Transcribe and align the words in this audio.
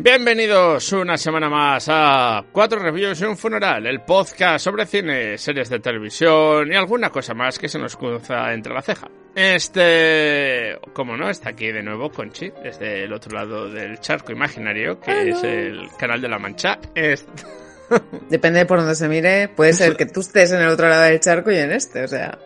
Bienvenidos 0.00 0.92
una 0.92 1.18
semana 1.18 1.50
más 1.50 1.88
a 1.90 2.44
Cuatro 2.52 2.78
Reviews 2.78 3.20
y 3.20 3.24
un 3.24 3.36
Funeral, 3.36 3.84
el 3.84 4.02
podcast 4.02 4.64
sobre 4.64 4.86
cine, 4.86 5.36
series 5.36 5.68
de 5.68 5.80
televisión 5.80 6.72
y 6.72 6.76
alguna 6.76 7.10
cosa 7.10 7.34
más 7.34 7.58
que 7.58 7.68
se 7.68 7.80
nos 7.80 7.96
cruza 7.96 8.52
entre 8.52 8.72
la 8.72 8.80
ceja. 8.80 9.10
Este, 9.34 10.78
como 10.92 11.16
no, 11.16 11.28
está 11.28 11.48
aquí 11.48 11.72
de 11.72 11.82
nuevo 11.82 12.12
Conchi, 12.12 12.52
desde 12.62 13.02
el 13.02 13.12
otro 13.12 13.36
lado 13.36 13.68
del 13.68 13.98
charco 13.98 14.30
imaginario, 14.30 15.00
que 15.00 15.30
es 15.30 15.42
el 15.42 15.88
canal 15.98 16.20
de 16.20 16.28
la 16.28 16.38
Mancha. 16.38 16.78
Depende 18.30 18.60
de 18.60 18.66
por 18.66 18.78
donde 18.78 18.94
se 18.94 19.08
mire, 19.08 19.48
puede 19.48 19.72
ser 19.72 19.96
que 19.96 20.06
tú 20.06 20.20
estés 20.20 20.52
en 20.52 20.60
el 20.60 20.68
otro 20.68 20.88
lado 20.88 21.02
del 21.02 21.18
charco 21.18 21.50
y 21.50 21.58
en 21.58 21.72
este, 21.72 22.04
o 22.04 22.08
sea... 22.08 22.38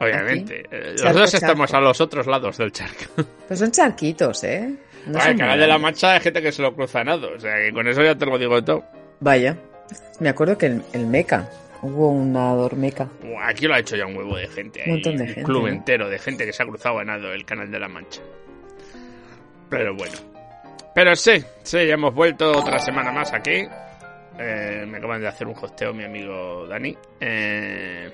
Obviamente, 0.00 0.64
eh, 0.70 0.96
los 1.02 1.14
dos 1.14 1.34
estamos 1.34 1.72
a 1.72 1.80
los 1.80 2.00
otros 2.00 2.26
lados 2.26 2.58
del 2.58 2.72
charco. 2.72 3.24
Pues 3.46 3.60
son 3.60 3.70
charquitos, 3.70 4.42
¿eh? 4.42 4.76
No 5.06 5.18
el 5.18 5.36
canal 5.36 5.58
de 5.58 5.66
la 5.66 5.78
Mancha 5.78 6.14
hay 6.14 6.20
gente 6.20 6.42
que 6.42 6.52
se 6.52 6.62
lo 6.62 6.74
cruza 6.74 7.04
nado, 7.04 7.30
o 7.34 7.38
sea 7.38 7.56
que 7.56 7.72
con 7.72 7.86
eso 7.86 8.02
ya 8.02 8.16
te 8.16 8.26
lo 8.26 8.38
digo 8.38 8.62
todo. 8.62 8.84
Vaya, 9.20 9.56
me 10.20 10.28
acuerdo 10.28 10.58
que 10.58 10.66
el, 10.66 10.82
el 10.92 11.06
Meca, 11.06 11.48
hubo 11.82 12.10
un 12.10 12.32
nadador 12.32 12.76
Meca. 12.76 13.08
Aquí 13.42 13.66
lo 13.66 13.74
ha 13.74 13.78
hecho 13.78 13.96
ya 13.96 14.06
un 14.06 14.16
huevo 14.16 14.36
de 14.36 14.48
gente. 14.48 14.82
Un 14.86 14.94
montón 14.94 15.16
de 15.16 15.26
gente. 15.26 15.40
Un 15.40 15.46
club 15.46 15.66
entero 15.68 16.08
de 16.08 16.18
gente 16.18 16.44
que 16.44 16.52
se 16.52 16.62
ha 16.62 16.66
cruzado 16.66 16.98
a 16.98 17.04
nado 17.04 17.32
el 17.32 17.44
canal 17.44 17.70
de 17.70 17.78
la 17.78 17.88
Mancha. 17.88 18.20
Pero 19.70 19.94
bueno. 19.94 20.14
Pero 20.94 21.14
sí, 21.14 21.42
sí, 21.62 21.86
ya 21.86 21.94
hemos 21.94 22.14
vuelto 22.14 22.50
otra 22.58 22.78
semana 22.78 23.12
más 23.12 23.32
aquí. 23.32 23.66
Eh, 24.38 24.84
me 24.86 24.98
acaban 24.98 25.20
de 25.20 25.28
hacer 25.28 25.46
un 25.46 25.54
hosteo 25.54 25.94
mi 25.94 26.04
amigo 26.04 26.66
Dani. 26.66 26.96
Eh, 27.20 28.10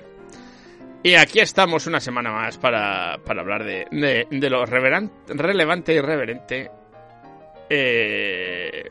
y 1.01 1.15
aquí 1.15 1.39
estamos 1.39 1.87
una 1.87 1.99
semana 1.99 2.31
más 2.31 2.57
para, 2.57 3.17
para 3.25 3.41
hablar 3.41 3.63
de, 3.63 3.87
de, 3.91 4.27
de 4.29 4.49
lo 4.49 4.65
relevante 4.65 5.93
y 5.93 5.97
irreverente 5.97 6.71
eh... 7.69 8.89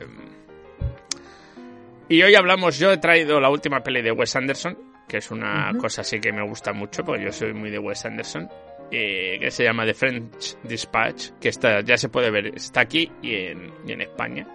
Y 2.09 2.21
hoy 2.21 2.35
hablamos, 2.35 2.77
yo 2.77 2.91
he 2.91 2.97
traído 2.97 3.39
la 3.39 3.49
última 3.49 3.81
peli 3.81 4.01
de 4.01 4.11
Wes 4.11 4.35
Anderson, 4.35 4.77
que 5.07 5.17
es 5.17 5.31
una 5.31 5.71
uh 5.71 5.75
-huh. 5.75 5.81
cosa 5.81 6.01
así 6.01 6.19
que 6.19 6.31
me 6.31 6.43
gusta 6.47 6.73
mucho, 6.73 7.03
porque 7.03 7.23
yo 7.23 7.31
soy 7.31 7.53
muy 7.53 7.71
de 7.71 7.79
Wes 7.79 8.05
Anderson, 8.05 8.49
eh, 8.91 9.37
que 9.39 9.49
se 9.49 9.63
llama 9.63 9.85
The 9.85 9.93
French 9.93 10.57
Dispatch, 10.63 11.31
que 11.39 11.49
está, 11.49 11.81
ya 11.81 11.97
se 11.97 12.09
puede 12.09 12.29
ver, 12.29 12.47
está 12.55 12.81
aquí 12.81 13.11
y 13.21 13.35
en, 13.35 13.71
y 13.87 13.93
en 13.93 14.01
España. 14.01 14.47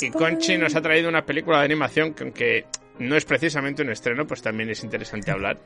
Y 0.00 0.10
Conchi 0.10 0.56
nos 0.56 0.74
ha 0.74 0.80
traído 0.80 1.08
una 1.08 1.24
película 1.24 1.58
de 1.58 1.64
animación 1.64 2.14
que 2.14 2.24
aunque 2.24 2.66
no 2.98 3.16
es 3.16 3.24
precisamente 3.24 3.82
un 3.82 3.90
estreno, 3.90 4.26
pues 4.26 4.40
también 4.40 4.70
es 4.70 4.82
interesante 4.84 5.30
hablar, 5.30 5.58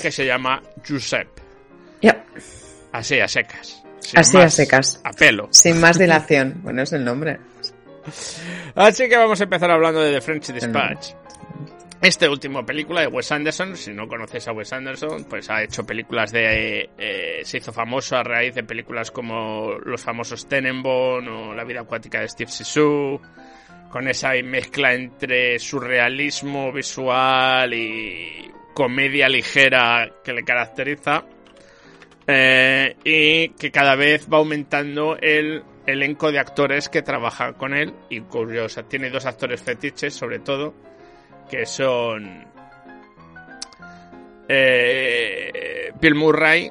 que 0.00 0.10
se 0.10 0.26
llama 0.26 0.62
Giuseppe. 0.84 1.42
Yep. 2.00 2.16
Así, 2.92 3.20
a 3.20 3.28
secas. 3.28 3.82
Sin 4.00 4.18
Así 4.18 4.36
más, 4.36 4.46
a 4.46 4.50
secas. 4.50 5.00
A 5.04 5.12
pelo. 5.12 5.48
Sin 5.50 5.80
más 5.80 5.98
dilación. 5.98 6.60
bueno, 6.62 6.82
es 6.82 6.92
el 6.92 7.04
nombre. 7.04 7.38
Así 8.74 9.08
que 9.08 9.16
vamos 9.16 9.40
a 9.40 9.44
empezar 9.44 9.70
hablando 9.70 10.00
de 10.00 10.12
The 10.12 10.20
French 10.20 10.52
Dispatch. 10.52 11.12
Este 12.02 12.26
último 12.26 12.64
película 12.64 13.02
de 13.02 13.08
Wes 13.08 13.30
Anderson, 13.30 13.76
si 13.76 13.92
no 13.92 14.08
conoces 14.08 14.48
a 14.48 14.52
Wes 14.52 14.72
Anderson, 14.72 15.24
pues 15.24 15.50
ha 15.50 15.62
hecho 15.62 15.84
películas 15.84 16.32
de... 16.32 16.88
Eh, 16.96 17.40
se 17.44 17.58
hizo 17.58 17.74
famoso 17.74 18.16
a 18.16 18.22
raíz 18.22 18.54
de 18.54 18.64
películas 18.64 19.10
como 19.10 19.72
los 19.84 20.00
famosos 20.00 20.48
Tenenbaum 20.48 21.28
o 21.28 21.54
La 21.54 21.64
vida 21.64 21.82
acuática 21.82 22.20
de 22.20 22.28
Steve 22.28 22.50
Zissou, 22.50 23.20
con 23.90 24.08
esa 24.08 24.30
mezcla 24.42 24.94
entre 24.94 25.58
surrealismo 25.58 26.72
visual 26.72 27.74
y 27.74 28.50
comedia 28.72 29.28
ligera 29.28 30.10
que 30.24 30.32
le 30.32 30.42
caracteriza. 30.42 31.24
Eh, 32.26 32.96
y 33.04 33.48
que 33.50 33.70
cada 33.70 33.96
vez 33.96 34.28
va 34.32 34.38
aumentando 34.38 35.16
el 35.16 35.64
elenco 35.86 36.30
de 36.30 36.38
actores 36.38 36.88
que 36.88 37.02
trabajan 37.02 37.54
con 37.54 37.74
él. 37.74 37.92
Y 38.08 38.20
curiosa 38.20 38.82
tiene 38.84 39.10
dos 39.10 39.26
actores 39.26 39.60
fetiches 39.62 40.14
sobre 40.14 40.38
todo 40.38 40.74
que 41.50 41.66
son 41.66 42.46
eh, 44.48 45.92
Bill 46.00 46.14
Murray 46.14 46.70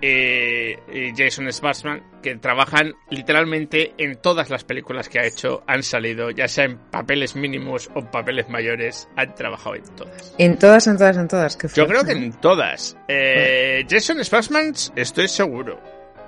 y, 0.00 0.72
y 0.92 1.12
Jason 1.16 1.50
Schwartzman 1.52 2.02
que 2.22 2.36
trabajan 2.36 2.94
literalmente 3.10 3.94
en 3.98 4.16
todas 4.16 4.50
las 4.50 4.64
películas 4.64 5.08
que 5.08 5.20
ha 5.20 5.26
hecho 5.26 5.62
han 5.66 5.82
salido 5.82 6.30
ya 6.30 6.48
sea 6.48 6.64
en 6.64 6.78
papeles 6.78 7.36
mínimos 7.36 7.90
o 7.94 8.02
papeles 8.02 8.48
mayores 8.48 9.08
han 9.16 9.34
trabajado 9.34 9.76
en 9.76 9.84
todas 9.96 10.34
en 10.38 10.58
todas 10.58 10.86
en 10.86 10.96
todas 10.96 11.16
en 11.16 11.28
todas 11.28 11.56
Qué 11.56 11.68
yo 11.74 11.86
creo 11.86 12.04
que 12.04 12.12
en 12.12 12.32
todas 12.32 12.96
eh, 13.08 13.84
Jason 13.88 14.22
Schwartzman 14.24 14.72
estoy 14.96 15.28
seguro 15.28 15.78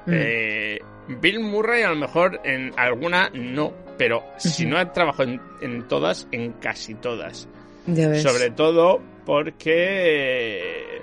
mm. 0.06 0.12
eh, 0.12 0.78
Bill 1.08 1.40
Murray 1.40 1.82
a 1.82 1.90
lo 1.90 1.96
mejor 1.96 2.40
en 2.44 2.72
alguna 2.76 3.30
no, 3.34 3.72
pero 3.98 4.18
uh 4.18 4.22
-huh. 4.36 4.38
si 4.38 4.66
no 4.66 4.78
ha 4.78 4.92
trabajado 4.92 5.30
en, 5.30 5.40
en, 5.60 5.88
todas, 5.88 6.28
en 6.32 6.52
casi 6.52 6.94
todas. 6.94 7.48
Sobre 7.86 8.50
todo 8.50 9.00
porque... 9.26 11.02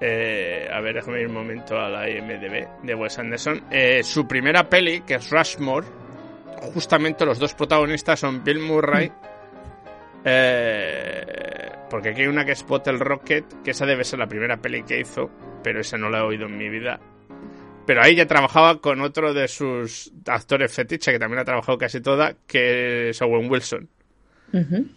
Eh, 0.00 0.66
a 0.72 0.80
ver, 0.80 0.94
déjame 0.94 1.20
ir 1.20 1.26
un 1.26 1.34
momento 1.34 1.78
a 1.78 1.88
la 1.90 2.08
IMDB 2.08 2.66
de 2.82 2.94
Wes 2.94 3.18
Anderson. 3.18 3.64
Eh, 3.70 4.02
su 4.02 4.26
primera 4.26 4.68
peli, 4.68 5.02
que 5.02 5.14
es 5.16 5.30
Rushmore, 5.30 5.86
justamente 6.72 7.26
los 7.26 7.38
dos 7.38 7.54
protagonistas 7.54 8.20
son 8.20 8.42
Bill 8.42 8.60
Murray. 8.60 9.08
-huh. 9.08 9.12
eh, 10.24 11.70
porque 11.90 12.10
aquí 12.10 12.22
hay 12.22 12.28
una 12.28 12.44
que 12.44 12.52
es 12.52 12.66
Bottle 12.66 12.98
Rocket, 12.98 13.62
que 13.62 13.72
esa 13.72 13.84
debe 13.84 14.04
ser 14.04 14.18
la 14.20 14.26
primera 14.26 14.56
peli 14.56 14.84
que 14.84 15.00
hizo, 15.00 15.30
pero 15.62 15.80
esa 15.80 15.98
no 15.98 16.08
la 16.08 16.20
he 16.20 16.22
oído 16.22 16.46
en 16.46 16.56
mi 16.56 16.68
vida. 16.68 17.00
Pero 17.86 18.02
ahí 18.02 18.14
ya 18.14 18.26
trabajaba 18.26 18.80
con 18.80 19.00
otro 19.00 19.34
de 19.34 19.48
sus 19.48 20.12
actores 20.26 20.72
fetiche, 20.72 21.12
que 21.12 21.18
también 21.18 21.40
ha 21.40 21.44
trabajado 21.44 21.76
casi 21.76 22.00
toda, 22.00 22.36
que 22.46 23.10
es 23.10 23.20
Owen 23.20 23.50
Wilson. 23.50 23.88
Uh 24.52 24.58
-huh. 24.58 24.88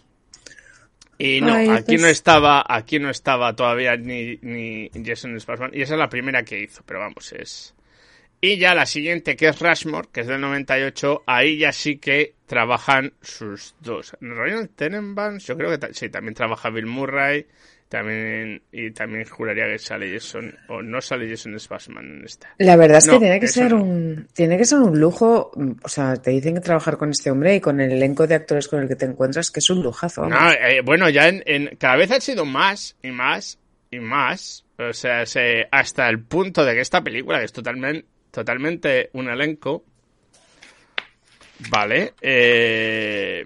Y 1.17 1.41
no, 1.41 1.53
Ay, 1.53 1.69
aquí 1.69 1.93
pues... 1.93 2.01
no 2.01 2.07
estaba, 2.07 2.65
aquí 2.67 2.99
no 2.99 3.09
estaba 3.09 3.55
todavía 3.55 3.95
ni, 3.97 4.37
ni 4.41 4.89
Jason 5.05 5.39
Schwartzman. 5.39 5.71
Y 5.73 5.81
esa 5.81 5.93
es 5.93 5.99
la 5.99 6.09
primera 6.09 6.43
que 6.43 6.59
hizo, 6.59 6.83
pero 6.85 6.99
vamos, 6.99 7.31
es. 7.33 7.75
Y 8.41 8.57
ya 8.57 8.75
la 8.75 8.85
siguiente, 8.85 9.37
que 9.37 9.47
es 9.47 9.59
Rushmore, 9.59 10.09
que 10.11 10.21
es 10.21 10.27
del 10.27 10.41
98, 10.41 11.23
ahí 11.25 11.57
ya 11.57 11.71
sí 11.71 11.97
que 11.97 12.33
trabajan 12.45 13.13
sus 13.21 13.73
dos. 13.79 14.17
Royal 14.19 14.69
Tenenbaums, 14.69 15.45
yo 15.45 15.55
creo 15.55 15.79
que 15.79 15.93
sí, 15.93 16.09
también 16.09 16.33
trabaja 16.33 16.69
Bill 16.69 16.85
Murray 16.85 17.47
también 17.93 18.63
y 18.71 18.89
también 18.89 19.23
juraría 19.25 19.67
que 19.67 19.77
sale 19.77 20.11
Jason 20.11 20.51
o 20.67 20.81
no 20.81 20.99
sale 20.99 21.29
Jason 21.29 21.59
Spassman 21.59 22.03
en 22.03 22.25
esta. 22.25 22.49
La 22.57 22.75
verdad 22.75 22.97
es 22.97 23.05
que 23.05 23.11
no, 23.11 23.19
tiene 23.19 23.39
que 23.39 23.47
ser 23.47 23.71
no. 23.71 23.83
un 23.83 24.27
tiene 24.33 24.57
que 24.57 24.65
ser 24.65 24.79
un 24.79 24.99
lujo, 24.99 25.51
o 25.83 25.87
sea, 25.87 26.15
te 26.15 26.31
dicen 26.31 26.55
que 26.55 26.61
trabajar 26.61 26.97
con 26.97 27.11
este 27.11 27.29
hombre 27.29 27.53
y 27.53 27.61
con 27.61 27.79
el 27.79 27.91
elenco 27.91 28.25
de 28.25 28.33
actores 28.33 28.67
con 28.67 28.81
el 28.81 28.87
que 28.87 28.95
te 28.95 29.05
encuentras 29.05 29.51
que 29.51 29.59
es 29.59 29.69
un 29.69 29.83
lujazo. 29.83 30.27
No, 30.27 30.51
eh, 30.51 30.81
bueno, 30.83 31.07
ya 31.07 31.27
en, 31.27 31.43
en, 31.45 31.75
cada 31.77 31.97
vez 31.97 32.09
ha 32.09 32.19
sido 32.19 32.45
más 32.45 32.97
y 33.03 33.11
más 33.11 33.59
y 33.91 33.99
más, 33.99 34.65
o 34.79 34.91
sea, 34.91 35.27
se, 35.27 35.67
hasta 35.69 36.09
el 36.09 36.23
punto 36.23 36.65
de 36.65 36.73
que 36.73 36.81
esta 36.81 37.03
película 37.03 37.37
que 37.37 37.45
es 37.45 37.53
totalmente 37.53 38.07
totalmente 38.31 39.11
un 39.13 39.29
elenco 39.29 39.83
vale, 41.69 42.15
eh, 42.19 43.45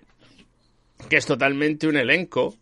que 1.10 1.18
es 1.18 1.26
totalmente 1.26 1.86
un 1.86 1.98
elenco 1.98 2.56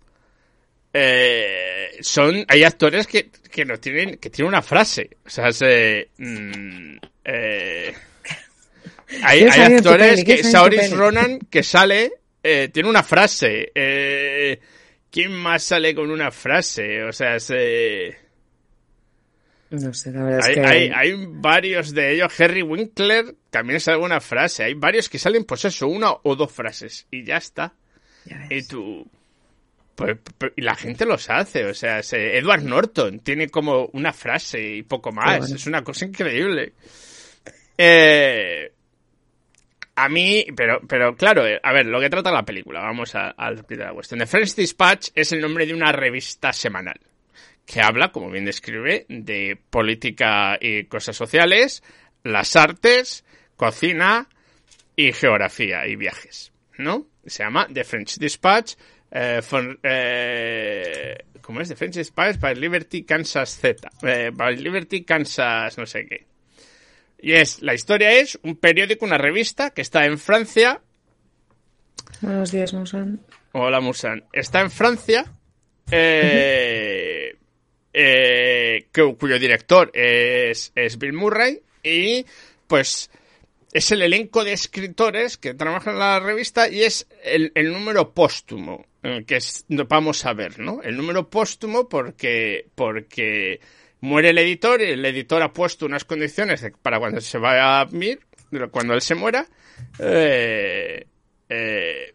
eh, 0.98 1.75
son 2.02 2.46
hay 2.48 2.64
actores 2.64 3.08
que, 3.08 3.30
que 3.30 3.66
no 3.66 3.78
tienen 3.78 4.18
que 4.18 4.30
tienen 4.30 4.50
una 4.50 4.62
frase 4.62 5.18
o 5.26 5.30
sea 5.30 5.52
se, 5.52 6.10
mm, 6.18 6.98
eh, 7.24 7.94
hay, 9.24 9.44
hay 9.44 9.74
actores 9.76 10.24
que 10.24 10.44
Sauris 10.44 10.92
Ronan 10.92 11.40
que 11.50 11.64
sale 11.64 12.14
eh, 12.44 12.70
tiene 12.72 12.90
una 12.90 13.04
frase 13.04 13.72
eh, 13.74 14.60
quién 15.10 15.34
más 15.34 15.64
sale 15.64 15.94
con 15.96 16.10
una 16.12 16.32
frase 16.32 17.04
o 17.04 17.14
sea 17.14 17.40
se 17.40 18.26
no 19.72 19.94
sé, 19.94 20.12
la 20.12 20.24
verdad 20.24 20.42
hay, 20.44 20.52
es 20.52 20.58
que... 20.58 20.66
hay, 20.66 20.92
hay, 20.94 21.26
varios 21.28 21.94
de 21.94 22.14
ellos. 22.14 22.40
Harry 22.40 22.62
Winkler 22.62 23.36
también 23.50 23.80
sale 23.80 23.98
una 23.98 24.22
frase. 24.22 24.64
Hay 24.64 24.74
varios 24.74 25.10
que 25.10 25.20
salen, 25.20 25.44
pues 25.44 25.66
eso, 25.66 25.88
una 25.88 26.12
o 26.24 26.36
dos 26.36 26.52
frases. 26.52 27.08
Y 27.12 27.24
ya 27.24 27.38
está. 27.38 27.74
Ya 28.26 28.48
y 28.50 28.64
tú... 28.64 29.08
Pues, 29.96 30.18
pues, 30.38 30.52
y 30.58 30.62
la 30.62 30.76
gente 30.76 31.06
los 31.06 31.30
hace, 31.30 31.66
o 31.66 31.74
sea, 31.74 32.04
se, 32.04 32.38
Edward 32.38 32.64
Norton 32.64 33.20
tiene 33.20 33.48
como 33.48 33.86
una 33.94 34.12
frase 34.12 34.62
y 34.62 34.84
poco 34.84 35.12
más, 35.12 35.40
bueno. 35.40 35.56
es 35.56 35.66
una 35.68 35.84
cosa 35.84 36.06
increíble. 36.06 36.74
Eh, 37.78 38.72
a 39.96 40.10
mí, 40.10 40.46
pero, 40.56 40.82
pero 40.86 41.16
claro, 41.16 41.44
a 41.62 41.74
ver, 41.74 41.86
lo 41.86 42.02
que 42.02 42.10
trata 42.10 42.32
la 42.32 42.44
película, 42.44 42.82
vamos 42.82 43.16
a, 43.16 43.30
a 43.30 43.52
la 43.52 43.94
cuestión. 43.94 44.20
The 44.20 44.26
French 44.26 44.56
Dispatch 44.56 45.10
es 45.16 45.32
el 45.32 45.40
nombre 45.40 45.66
de 45.66 45.74
una 45.74 45.94
revista 45.94 46.52
semanal 46.52 47.00
que 47.66 47.82
habla, 47.82 48.12
como 48.12 48.30
bien 48.30 48.46
describe, 48.46 49.06
de 49.10 49.58
política 49.70 50.58
y 50.60 50.86
cosas 50.86 51.16
sociales, 51.16 51.84
las 52.24 52.56
artes, 52.56 53.26
cocina 53.56 54.30
y 54.96 55.12
geografía 55.14 55.88
y 55.88 55.96
viajes, 55.96 56.52
¿no? 56.78 57.08
Se 57.26 57.44
llama 57.44 57.68
The 57.74 57.84
French 57.84 58.18
Dispatch, 58.18 58.76
eh, 59.18 59.42
for, 59.42 59.80
eh, 59.82 61.18
¿cómo 61.42 61.62
es? 61.62 61.70
The 61.70 61.78
French 61.78 61.96
Dispatch 61.96 62.38
by 62.38 62.54
Liberty 62.56 63.04
Kansas 63.04 63.58
Z, 63.58 63.90
eh, 64.04 64.32
by 64.34 64.58
Liberty 64.58 65.04
Kansas 65.06 65.78
no 65.78 65.86
sé 65.86 66.06
qué. 66.06 66.28
Y 67.20 67.32
es, 67.32 67.62
la 67.62 67.74
historia 67.74 68.12
es 68.12 68.38
un 68.44 68.58
periódico, 68.58 69.06
una 69.06 69.18
revista 69.18 69.70
que 69.70 69.82
está 69.82 70.06
en 70.06 70.20
Francia. 70.20 70.82
Buenos 72.20 72.52
días, 72.52 72.74
Musan. 72.74 73.22
Hola, 73.54 73.80
Musan. 73.80 74.26
Está 74.34 74.60
en 74.60 74.70
Francia, 74.70 75.26
eh, 75.90 77.38
eh, 77.94 78.88
cuyo 78.92 79.40
director 79.40 79.92
es, 79.94 80.74
es 80.76 80.98
Bill 80.98 81.14
Murray 81.14 81.62
y 81.82 82.26
pues 82.68 83.10
es 83.72 83.92
el 83.92 84.02
elenco 84.02 84.44
de 84.44 84.54
escritores 84.54 85.38
que 85.38 85.54
trabajan 85.54 85.94
en 85.94 86.00
la 86.00 86.20
revista 86.20 86.70
y 86.70 86.84
es 86.84 87.08
el, 87.24 87.52
número 87.74 88.14
póstumo 88.14 88.86
que 89.26 89.40
vamos 89.88 90.26
a 90.26 90.34
ver, 90.34 90.60
¿no? 90.60 90.82
El 90.82 90.98
número 90.98 91.30
póstumo 91.30 91.88
porque, 91.88 92.70
porque 92.76 93.60
muere 94.02 94.30
el 94.30 94.38
editor 94.38 94.82
y 94.82 94.92
el 94.92 95.06
editor 95.06 95.42
ha 95.42 95.54
puesto 95.54 95.86
unas 95.86 96.06
condiciones 96.06 96.66
para 96.82 97.00
cuando 97.00 97.22
se 97.22 97.38
vaya 97.38 97.82
a 97.82 97.86
Mir, 97.86 98.20
cuando 98.72 98.94
él 98.94 99.02
se 99.02 99.16
muera, 99.16 99.48
eh, 100.00 101.06
eh, 101.50 102.12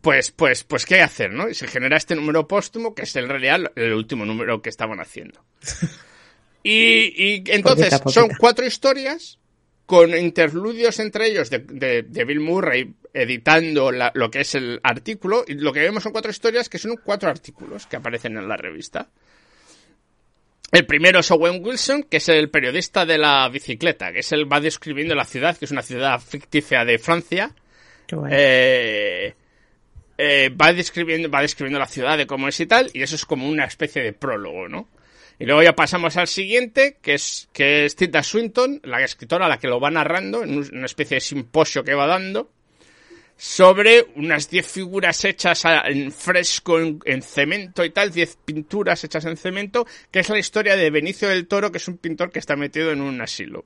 pues, 0.00 0.30
pues, 0.30 0.64
pues, 0.64 0.86
¿qué 0.86 1.00
hacer, 1.00 1.32
no? 1.32 1.48
Y 1.48 1.54
se 1.54 1.66
genera 1.66 1.96
este 1.96 2.16
número 2.16 2.48
póstumo 2.48 2.94
que 2.94 3.02
es 3.02 3.16
en 3.16 3.28
realidad 3.28 3.72
el 3.76 3.92
último 3.92 4.24
número 4.24 4.62
que 4.62 4.70
estaban 4.70 5.00
haciendo. 5.00 5.44
Y, 6.62 7.42
entonces 7.50 7.98
son 8.08 8.28
cuatro 8.38 8.66
historias 8.66 9.38
con 9.86 10.14
interludios 10.14 11.00
entre 11.00 11.28
ellos 11.28 11.48
de, 11.48 11.58
de, 11.58 12.24
Bill 12.24 12.40
Murray 12.40 12.94
editando 13.12 13.90
lo 13.90 14.30
que 14.30 14.40
es 14.40 14.54
el 14.54 14.80
artículo. 14.82 15.44
Y 15.46 15.54
lo 15.54 15.72
que 15.72 15.80
vemos 15.80 16.02
son 16.02 16.12
cuatro 16.12 16.30
historias 16.30 16.68
que 16.68 16.78
son 16.78 16.96
cuatro 17.02 17.28
artículos 17.28 17.86
que 17.86 17.96
aparecen 17.96 18.36
en 18.36 18.48
la 18.48 18.56
revista. 18.56 19.08
El 20.72 20.86
primero 20.86 21.18
es 21.18 21.30
Owen 21.30 21.64
Wilson, 21.64 22.04
que 22.04 22.18
es 22.18 22.28
el 22.28 22.48
periodista 22.48 23.04
de 23.04 23.18
la 23.18 23.48
bicicleta, 23.48 24.12
que 24.12 24.20
es 24.20 24.30
el 24.30 24.50
va 24.50 24.60
describiendo 24.60 25.16
la 25.16 25.24
ciudad, 25.24 25.56
que 25.56 25.64
es 25.64 25.72
una 25.72 25.82
ciudad 25.82 26.20
ficticia 26.20 26.84
de 26.84 26.98
Francia. 26.98 27.52
Eh, 28.30 29.34
eh, 30.16 30.50
va 30.50 30.72
describiendo, 30.72 31.28
va 31.28 31.42
describiendo 31.42 31.78
la 31.78 31.86
ciudad 31.86 32.16
de 32.16 32.26
cómo 32.26 32.46
es 32.46 32.60
y 32.60 32.66
tal, 32.66 32.88
y 32.92 33.02
eso 33.02 33.16
es 33.16 33.24
como 33.24 33.48
una 33.48 33.64
especie 33.64 34.02
de 34.02 34.12
prólogo, 34.12 34.68
¿no? 34.68 34.88
Y 35.40 35.46
luego 35.46 35.62
ya 35.62 35.74
pasamos 35.74 36.16
al 36.16 36.28
siguiente, 36.28 36.98
que 37.02 37.14
es, 37.14 37.48
que 37.52 37.86
es 37.86 37.96
Tilda 37.96 38.22
Swinton, 38.22 38.80
la 38.84 39.02
escritora, 39.02 39.48
la 39.48 39.58
que 39.58 39.68
lo 39.68 39.80
va 39.80 39.90
narrando, 39.90 40.44
en 40.44 40.58
una 40.58 40.86
especie 40.86 41.16
de 41.16 41.20
simposio 41.20 41.82
que 41.82 41.94
va 41.94 42.06
dando 42.06 42.50
sobre 43.40 44.06
unas 44.16 44.50
10 44.50 44.66
figuras 44.66 45.24
hechas 45.24 45.64
en 45.64 46.12
fresco, 46.12 46.78
en, 46.78 47.22
cemento 47.22 47.82
y 47.82 47.88
tal, 47.88 48.12
10 48.12 48.36
pinturas 48.44 49.02
hechas 49.02 49.24
en 49.24 49.38
cemento, 49.38 49.86
que 50.10 50.20
es 50.20 50.28
la 50.28 50.38
historia 50.38 50.76
de 50.76 50.90
Benicio 50.90 51.26
del 51.26 51.46
Toro, 51.46 51.72
que 51.72 51.78
es 51.78 51.88
un 51.88 51.96
pintor 51.96 52.30
que 52.30 52.38
está 52.38 52.54
metido 52.54 52.92
en 52.92 53.00
un 53.00 53.18
asilo. 53.22 53.64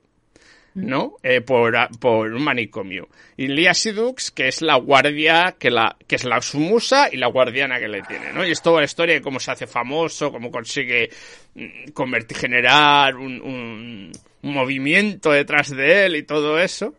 ¿no? 0.74 1.16
Eh, 1.24 1.40
por, 1.40 1.76
por, 1.98 2.32
un 2.32 2.44
manicomio. 2.44 3.08
Y 3.36 3.48
Lia 3.48 3.74
Sidux, 3.74 4.30
que 4.30 4.46
es 4.46 4.62
la 4.62 4.76
guardia, 4.76 5.56
que, 5.58 5.72
la, 5.72 5.96
que 6.06 6.16
es 6.16 6.24
la 6.24 6.40
sumusa 6.40 7.08
y 7.10 7.16
la 7.16 7.26
guardiana 7.26 7.80
que 7.80 7.88
le 7.88 8.02
tiene, 8.02 8.32
¿no? 8.32 8.46
Y 8.46 8.52
es 8.52 8.62
toda 8.62 8.80
la 8.80 8.84
historia 8.84 9.16
de 9.16 9.22
cómo 9.22 9.40
se 9.40 9.50
hace 9.50 9.66
famoso, 9.66 10.30
cómo 10.30 10.52
consigue 10.52 11.10
mm, 11.54 11.90
convertir, 11.92 12.36
generar 12.36 13.16
un, 13.16 13.40
un 13.40 14.12
movimiento 14.52 15.32
detrás 15.32 15.70
de 15.70 16.06
él 16.06 16.16
y 16.16 16.22
todo 16.22 16.60
eso. 16.60 16.94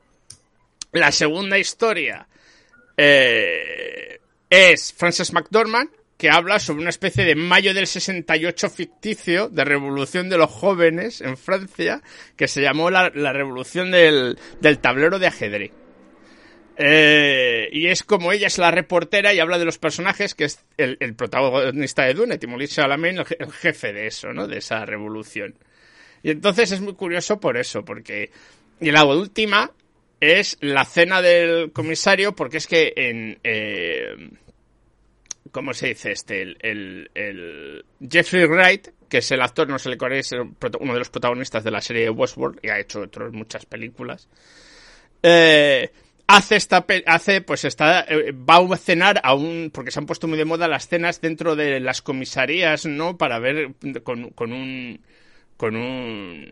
La 0.92 1.12
segunda 1.12 1.57
historia 1.57 2.28
eh, 2.97 4.19
es 4.50 4.94
Frances 4.94 5.33
McDormand, 5.33 5.89
que 6.18 6.30
habla 6.30 6.59
sobre 6.59 6.81
una 6.81 6.89
especie 6.89 7.25
de 7.25 7.36
mayo 7.36 7.74
del 7.74 7.88
68 7.88 8.69
ficticio 8.69 9.50
de 9.50 9.65
revolución 9.65 10.30
de 10.30 10.38
los 10.38 10.50
jóvenes 10.50 11.21
en 11.21 11.38
Francia, 11.38 12.01
que 12.38 12.47
se 12.47 12.62
llamó 12.62 12.89
la, 12.89 13.09
revolución 13.09 13.92
del, 13.92 14.38
tablero 14.81 15.19
de 15.19 15.27
ajedrez. 15.27 15.71
Eh, 16.77 17.69
y 17.71 17.88
es 17.88 18.03
como 18.03 18.33
ella 18.33 18.47
es 18.47 18.57
la 18.57 18.69
reportera 18.69 19.33
y 19.33 19.39
habla 19.39 19.57
de 19.57 19.65
los 19.65 19.77
personajes, 19.77 20.36
que 20.36 20.45
es 20.45 20.59
el, 20.77 21.15
protagonista 21.15 22.03
de 22.03 22.13
Dune, 22.13 22.38
Timothée 22.38 22.68
Chalamet, 22.68 23.31
el, 23.39 23.51
jefe 23.51 23.94
de 23.94 24.07
eso, 24.07 24.33
¿no? 24.33 24.47
De 24.47 24.57
esa 24.57 24.86
revolución. 24.86 25.56
Y 26.24 26.31
entonces 26.31 26.71
es 26.71 26.81
muy 26.81 26.94
curioso 26.94 27.39
por 27.39 27.57
eso, 27.57 27.83
porque... 27.83 28.31
Y 28.81 28.92
la 28.92 29.06
última 29.06 29.71
es 30.19 30.57
la 30.62 30.85
cena 30.85 31.21
del 31.21 31.71
comisario, 31.71 32.35
porque 32.35 32.57
es 32.57 32.67
que 32.67 32.94
en... 32.95 33.39
Eh, 33.44 34.31
¿Cómo 35.51 35.73
se 35.73 35.88
dice 35.88 36.12
este? 36.12 36.41
El, 36.41 37.09
el, 37.13 37.85
Jeffrey 38.12 38.45
Wright, 38.45 38.89
que 39.07 39.19
es 39.19 39.31
el 39.31 39.41
actor, 39.41 39.69
no 39.69 39.79
se 39.79 39.89
le 39.89 39.97
conoce, 39.97 40.38
uno 40.38 40.94
de 40.94 41.00
los 41.00 41.09
protagonistas 41.09 41.63
de 41.63 41.71
la 41.71 41.79
serie 41.79 42.09
Westworld 42.09 42.59
y 42.62 42.69
ha 42.69 42.79
hecho 42.79 43.01
otras 43.01 43.31
muchas 43.31 43.65
películas. 43.65 44.27
Eh, 45.23 45.91
hace 46.27 46.56
esta 46.56 46.85
hace 47.06 47.41
pues 47.41 47.65
está 47.65 48.01
eh, 48.01 48.31
va 48.31 48.57
a 48.57 48.77
cenar 48.77 49.21
a 49.23 49.33
un 49.33 49.71
porque 49.73 49.91
se 49.91 50.00
han 50.00 50.06
puesto 50.06 50.27
muy 50.27 50.38
de 50.38 50.45
moda 50.45 50.68
las 50.68 50.88
cenas 50.88 51.21
dentro 51.21 51.56
de 51.56 51.79
las 51.79 52.01
comisarías 52.01 52.85
no 52.85 53.18
para 53.18 53.39
ver 53.39 53.75
con, 54.03 54.31
con 54.31 54.51
un 54.51 55.01
con 55.57 55.75
un 55.75 56.51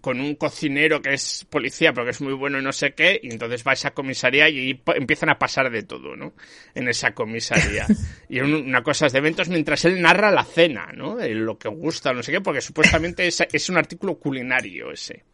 con, 0.00 0.20
un 0.20 0.34
cocinero 0.36 1.02
que 1.02 1.12
es 1.12 1.46
policía, 1.50 1.92
pero 1.92 2.06
que 2.06 2.12
es 2.12 2.20
muy 2.22 2.32
bueno 2.32 2.58
y 2.58 2.62
no 2.62 2.72
sé 2.72 2.92
qué, 2.92 3.20
y 3.22 3.30
entonces 3.30 3.62
va 3.66 3.72
a 3.72 3.74
esa 3.74 3.90
comisaría 3.90 4.48
y 4.48 4.80
empiezan 4.94 5.28
a 5.28 5.38
pasar 5.38 5.70
de 5.70 5.82
todo, 5.82 6.16
¿no? 6.16 6.32
En 6.74 6.88
esa 6.88 7.12
comisaría. 7.12 7.86
y 8.30 8.40
una 8.40 8.82
cosa 8.82 9.06
es 9.06 9.12
de 9.12 9.18
eventos 9.18 9.50
mientras 9.50 9.84
él 9.84 10.00
narra 10.00 10.30
la 10.30 10.44
cena, 10.44 10.92
¿no? 10.94 11.18
lo 11.20 11.58
que 11.58 11.68
gusta, 11.68 12.14
no 12.14 12.22
sé 12.22 12.32
qué, 12.32 12.40
porque 12.40 12.62
supuestamente 12.62 13.26
es, 13.26 13.42
es 13.52 13.68
un 13.68 13.76
artículo 13.76 14.18
culinario 14.18 14.92
ese. 14.92 15.24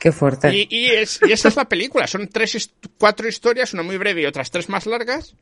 Qué 0.00 0.10
fuerte. 0.10 0.52
Y, 0.52 0.66
y, 0.68 0.86
es, 0.86 1.20
y 1.24 1.30
esa 1.30 1.46
es 1.46 1.54
la 1.54 1.68
película. 1.68 2.08
Son 2.08 2.26
tres, 2.28 2.74
cuatro 2.98 3.28
historias, 3.28 3.72
una 3.74 3.84
muy 3.84 3.96
breve 3.96 4.22
y 4.22 4.26
otras 4.26 4.50
tres 4.50 4.68
más 4.68 4.86
largas 4.86 5.36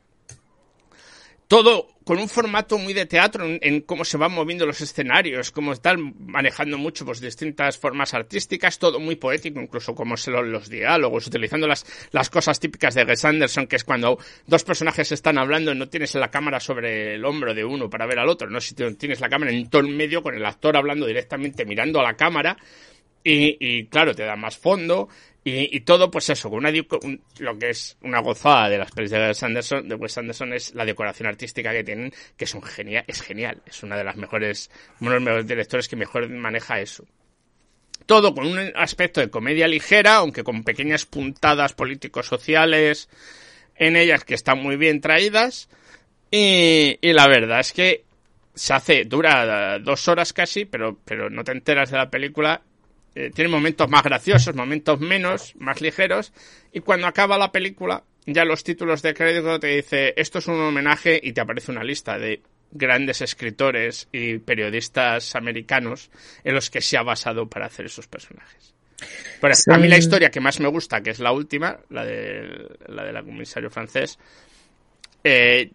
todo 1.51 1.89
con 2.05 2.17
un 2.17 2.29
formato 2.29 2.77
muy 2.77 2.93
de 2.93 3.05
teatro 3.05 3.45
en, 3.45 3.81
cómo 3.81 4.05
se 4.05 4.15
van 4.15 4.31
moviendo 4.31 4.65
los 4.65 4.79
escenarios, 4.79 5.51
cómo 5.51 5.73
están 5.73 6.15
manejando 6.17 6.77
mucho 6.77 7.03
pues 7.03 7.19
distintas 7.19 7.77
formas 7.77 8.13
artísticas, 8.13 8.79
todo 8.79 9.01
muy 9.01 9.17
poético, 9.17 9.59
incluso 9.59 9.93
como 9.93 10.15
se 10.15 10.31
los, 10.31 10.47
los 10.47 10.69
diálogos, 10.69 11.27
utilizando 11.27 11.67
las, 11.67 11.85
las 12.11 12.29
cosas 12.29 12.57
típicas 12.57 12.95
de 12.95 13.03
Wes 13.03 13.25
Anderson, 13.25 13.67
que 13.67 13.75
es 13.75 13.83
cuando 13.83 14.17
dos 14.47 14.63
personajes 14.63 15.11
están 15.11 15.37
hablando 15.37 15.75
no 15.75 15.89
tienes 15.89 16.15
la 16.15 16.31
cámara 16.31 16.61
sobre 16.61 17.15
el 17.15 17.25
hombro 17.25 17.53
de 17.53 17.65
uno 17.65 17.89
para 17.89 18.05
ver 18.05 18.19
al 18.19 18.29
otro, 18.29 18.49
no 18.49 18.61
si 18.61 18.73
tienes 18.73 19.19
la 19.19 19.27
cámara 19.27 19.51
en 19.51 19.69
todo 19.69 19.81
el 19.81 19.89
medio 19.89 20.23
con 20.23 20.33
el 20.33 20.45
actor 20.45 20.77
hablando 20.77 21.05
directamente 21.05 21.65
mirando 21.65 21.99
a 21.99 22.03
la 22.03 22.13
cámara 22.13 22.55
y, 23.25 23.57
y 23.59 23.87
claro, 23.87 24.15
te 24.15 24.23
da 24.23 24.37
más 24.37 24.57
fondo 24.57 25.09
y, 25.43 25.79
todo, 25.81 26.11
pues 26.11 26.29
eso, 26.29 26.51
con 26.51 26.59
una, 26.59 26.71
lo 27.39 27.57
que 27.57 27.71
es 27.71 27.97
una 28.03 28.19
gozada 28.19 28.69
de 28.69 28.77
las 28.77 28.91
películas 28.91 29.21
de 29.21 29.27
Wes 29.29 29.43
Anderson, 29.43 29.89
de 29.89 29.95
Wes 29.95 30.17
Anderson 30.19 30.53
es 30.53 30.75
la 30.75 30.85
decoración 30.85 31.27
artística 31.27 31.71
que 31.71 31.83
tienen, 31.83 32.13
que 32.37 32.45
es, 32.45 32.53
un 32.53 32.61
genial, 32.61 33.03
es 33.07 33.21
genial. 33.23 33.59
Es 33.65 33.81
una 33.81 33.97
de 33.97 34.03
las 34.03 34.17
mejores, 34.17 34.69
uno 34.99 35.09
de 35.09 35.15
los 35.15 35.23
mejores 35.23 35.47
directores 35.47 35.87
que 35.87 35.95
mejor 35.95 36.29
maneja 36.29 36.79
eso. 36.79 37.07
Todo 38.05 38.35
con 38.35 38.45
un 38.45 38.71
aspecto 38.75 39.19
de 39.19 39.31
comedia 39.31 39.67
ligera, 39.67 40.17
aunque 40.17 40.43
con 40.43 40.63
pequeñas 40.63 41.07
puntadas 41.07 41.73
políticos 41.73 42.27
sociales 42.27 43.09
en 43.75 43.95
ellas 43.95 44.23
que 44.23 44.35
están 44.35 44.59
muy 44.59 44.75
bien 44.75 45.01
traídas. 45.01 45.69
Y, 46.29 46.99
y 47.01 47.13
la 47.13 47.27
verdad 47.27 47.61
es 47.61 47.73
que 47.73 48.05
se 48.53 48.73
hace, 48.73 49.05
dura 49.05 49.79
dos 49.79 50.07
horas 50.07 50.33
casi, 50.33 50.65
pero, 50.65 50.99
pero 51.03 51.31
no 51.31 51.43
te 51.43 51.51
enteras 51.51 51.89
de 51.89 51.97
la 51.97 52.11
película 52.11 52.61
eh, 53.15 53.31
tiene 53.33 53.49
momentos 53.49 53.89
más 53.89 54.03
graciosos, 54.03 54.55
momentos 54.55 54.99
menos, 54.99 55.53
más 55.57 55.81
ligeros, 55.81 56.31
y 56.71 56.79
cuando 56.79 57.07
acaba 57.07 57.37
la 57.37 57.51
película, 57.51 58.03
ya 58.25 58.45
los 58.45 58.63
títulos 58.63 59.01
de 59.01 59.13
crédito 59.13 59.59
te 59.59 59.67
dice 59.67 60.13
esto 60.15 60.39
es 60.39 60.47
un 60.47 60.61
homenaje 60.61 61.19
y 61.21 61.33
te 61.33 61.41
aparece 61.41 61.71
una 61.71 61.83
lista 61.83 62.17
de 62.17 62.41
grandes 62.71 63.21
escritores 63.21 64.07
y 64.11 64.37
periodistas 64.37 65.35
americanos 65.35 66.09
en 66.43 66.55
los 66.55 66.69
que 66.69 66.81
se 66.81 66.97
ha 66.97 67.03
basado 67.03 67.47
para 67.49 67.65
hacer 67.65 67.87
esos 67.87 68.07
personajes. 68.07 68.73
Pero 69.41 69.53
a 69.73 69.77
mí 69.77 69.87
la 69.87 69.97
historia 69.97 70.29
que 70.29 70.39
más 70.39 70.59
me 70.59 70.67
gusta, 70.67 71.01
que 71.01 71.09
es 71.09 71.19
la 71.19 71.31
última, 71.31 71.79
la 71.89 72.05
de 72.05 72.69
la, 72.87 73.03
de 73.03 73.11
la 73.11 73.23
comisario 73.23 73.69
francés, 73.69 74.19
eh, 75.23 75.71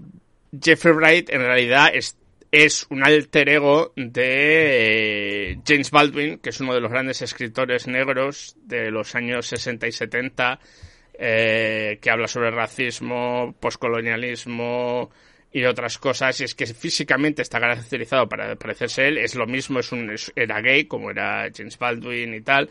Jeffrey 0.62 0.94
Wright 0.94 1.30
en 1.30 1.40
realidad 1.40 1.90
es 1.92 2.16
es 2.50 2.86
un 2.90 3.04
alter 3.04 3.48
ego 3.48 3.92
de 3.96 5.50
eh, 5.50 5.58
James 5.66 5.90
Baldwin, 5.90 6.38
que 6.38 6.50
es 6.50 6.60
uno 6.60 6.74
de 6.74 6.80
los 6.80 6.90
grandes 6.90 7.22
escritores 7.22 7.86
negros 7.86 8.56
de 8.62 8.90
los 8.90 9.14
años 9.14 9.46
60 9.46 9.86
y 9.86 9.92
70, 9.92 10.60
eh, 11.18 11.98
que 12.00 12.10
habla 12.10 12.28
sobre 12.28 12.50
racismo, 12.50 13.54
poscolonialismo 13.58 15.10
y 15.52 15.64
otras 15.64 15.98
cosas. 15.98 16.40
Y 16.40 16.44
es 16.44 16.54
que 16.54 16.66
físicamente 16.66 17.42
está 17.42 17.60
caracterizado 17.60 18.28
para 18.28 18.56
parecerse 18.56 19.08
él, 19.08 19.18
es 19.18 19.34
lo 19.34 19.46
mismo, 19.46 19.80
es 19.80 19.92
un, 19.92 20.14
era 20.34 20.60
gay 20.60 20.84
como 20.84 21.10
era 21.10 21.50
James 21.54 21.78
Baldwin 21.78 22.34
y 22.34 22.40
tal, 22.42 22.70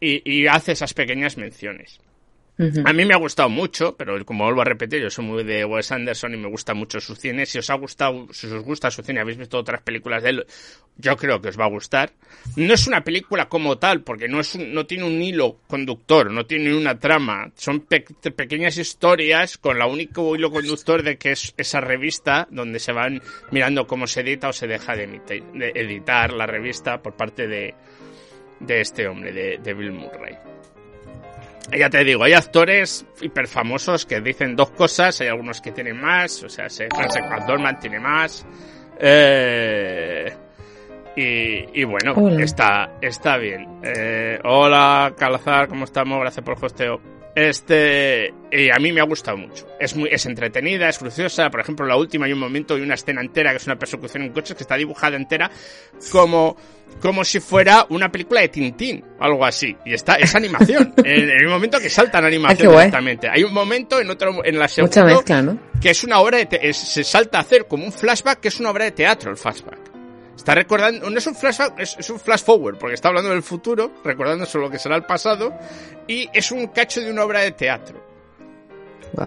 y, 0.00 0.22
y 0.30 0.46
hace 0.46 0.72
esas 0.72 0.94
pequeñas 0.94 1.36
menciones. 1.36 2.00
A 2.58 2.92
mí 2.94 3.04
me 3.04 3.12
ha 3.12 3.18
gustado 3.18 3.50
mucho, 3.50 3.96
pero 3.96 4.24
como 4.24 4.44
vuelvo 4.44 4.62
a 4.62 4.64
repetir, 4.64 5.02
yo 5.02 5.10
soy 5.10 5.26
muy 5.26 5.44
de 5.44 5.66
Wes 5.66 5.92
Anderson 5.92 6.32
y 6.32 6.38
me 6.38 6.48
gusta 6.48 6.72
mucho 6.72 7.00
su 7.00 7.14
cine. 7.14 7.44
Si 7.44 7.58
os 7.58 7.68
ha 7.68 7.74
gustado, 7.74 8.28
si 8.32 8.46
os 8.46 8.64
gusta 8.64 8.90
su 8.90 9.02
cine, 9.02 9.20
habéis 9.20 9.36
visto 9.36 9.58
otras 9.58 9.82
películas 9.82 10.22
de 10.22 10.30
él, 10.30 10.46
yo 10.96 11.16
creo 11.18 11.42
que 11.42 11.48
os 11.48 11.60
va 11.60 11.66
a 11.66 11.68
gustar. 11.68 12.12
No 12.56 12.72
es 12.72 12.86
una 12.86 13.04
película 13.04 13.50
como 13.50 13.76
tal, 13.76 14.00
porque 14.00 14.26
no 14.26 14.40
es 14.40 14.56
no 14.56 14.86
tiene 14.86 15.04
un 15.04 15.20
hilo 15.20 15.58
conductor, 15.66 16.30
no 16.30 16.46
tiene 16.46 16.74
una 16.74 16.98
trama. 16.98 17.52
Son 17.56 17.80
pequeñas 17.80 18.78
historias 18.78 19.58
con 19.58 19.78
la 19.78 19.86
único 19.86 20.34
hilo 20.34 20.50
conductor 20.50 21.02
de 21.02 21.18
que 21.18 21.32
es 21.32 21.52
esa 21.58 21.82
revista 21.82 22.48
donde 22.50 22.78
se 22.78 22.92
van 22.92 23.20
mirando 23.50 23.86
cómo 23.86 24.06
se 24.06 24.20
edita 24.20 24.48
o 24.48 24.54
se 24.54 24.66
deja 24.66 24.96
de, 24.96 25.20
editar 25.74 26.32
la 26.32 26.46
revista 26.46 27.02
por 27.02 27.16
parte 27.16 27.46
de, 27.46 27.74
de 28.60 28.80
este 28.80 29.08
hombre, 29.08 29.32
de, 29.32 29.58
de 29.58 29.74
Bill 29.74 29.92
Murray. 29.92 30.38
Ya 31.72 31.90
te 31.90 32.04
digo, 32.04 32.24
hay 32.24 32.32
actores 32.32 33.06
hiper 33.20 33.48
famosos 33.48 34.06
que 34.06 34.20
dicen 34.20 34.54
dos 34.54 34.70
cosas, 34.70 35.20
hay 35.20 35.28
algunos 35.28 35.60
que 35.60 35.72
tienen 35.72 36.00
más, 36.00 36.42
o 36.44 36.48
sea, 36.48 36.68
Francis 36.68 37.22
McDormand 37.28 37.80
tiene 37.80 37.98
más. 37.98 38.46
Eh, 38.98 40.32
y, 41.16 41.80
y, 41.80 41.84
bueno, 41.84 42.14
está, 42.38 42.98
está 43.00 43.36
bien. 43.38 43.80
Eh, 43.82 44.38
hola, 44.44 45.14
Calazar, 45.18 45.66
¿cómo 45.68 45.84
estamos? 45.84 46.20
Gracias 46.20 46.44
por 46.44 46.56
el 46.56 46.64
hosteo. 46.64 47.15
Este, 47.36 48.32
y 48.50 48.70
a 48.70 48.78
mí 48.78 48.92
me 48.92 49.02
ha 49.02 49.04
gustado 49.04 49.36
mucho. 49.36 49.66
Es 49.78 49.94
muy, 49.94 50.08
es 50.10 50.24
entretenida, 50.24 50.88
es 50.88 50.96
fruciosa. 50.96 51.50
Por 51.50 51.60
ejemplo, 51.60 51.86
la 51.86 51.94
última 51.94 52.24
hay 52.24 52.32
un 52.32 52.38
momento 52.38 52.78
y 52.78 52.80
una 52.80 52.94
escena 52.94 53.20
entera 53.20 53.50
que 53.50 53.58
es 53.58 53.66
una 53.66 53.76
persecución 53.76 54.22
en 54.22 54.32
coches 54.32 54.56
que 54.56 54.62
está 54.62 54.74
dibujada 54.74 55.16
entera 55.16 55.50
como, 56.10 56.56
como 56.98 57.24
si 57.24 57.40
fuera 57.40 57.84
una 57.90 58.10
película 58.10 58.40
de 58.40 58.48
Tintín, 58.48 59.04
algo 59.20 59.44
así. 59.44 59.76
Y 59.84 59.92
está, 59.92 60.14
es 60.14 60.34
animación. 60.34 60.94
en, 61.04 61.28
el 61.28 61.46
momento 61.46 61.78
que 61.78 61.90
saltan 61.90 62.24
animación 62.24 62.72
directamente. 62.72 63.28
Hay 63.28 63.44
un 63.44 63.52
momento 63.52 64.00
en 64.00 64.08
otro, 64.08 64.42
en 64.42 64.58
la 64.58 64.66
segunda, 64.66 65.22
que 65.78 65.90
es 65.90 66.04
una 66.04 66.20
obra 66.20 66.38
de, 66.38 66.72
se 66.72 67.04
salta 67.04 67.36
a 67.36 67.42
hacer 67.42 67.66
como 67.66 67.84
un 67.84 67.92
flashback 67.92 68.40
que 68.40 68.48
es 68.48 68.58
una 68.60 68.70
obra 68.70 68.86
de 68.86 68.92
teatro 68.92 69.30
el 69.30 69.36
flashback. 69.36 69.85
Está 70.36 70.54
recordando, 70.54 71.08
no 71.08 71.18
es 71.18 71.26
un 71.26 71.34
flashback, 71.34 71.80
es, 71.80 72.10
un 72.10 72.20
flash 72.20 72.44
forward, 72.44 72.78
porque 72.78 72.94
está 72.94 73.08
hablando 73.08 73.30
del 73.30 73.42
futuro, 73.42 73.90
recordando 74.04 74.44
sobre 74.46 74.66
lo 74.66 74.70
que 74.70 74.78
será 74.78 74.94
el 74.96 75.04
pasado, 75.04 75.52
y 76.06 76.28
es 76.32 76.52
un 76.52 76.68
cacho 76.68 77.00
de 77.00 77.10
una 77.10 77.24
obra 77.24 77.40
de 77.40 77.52
teatro. 77.52 78.04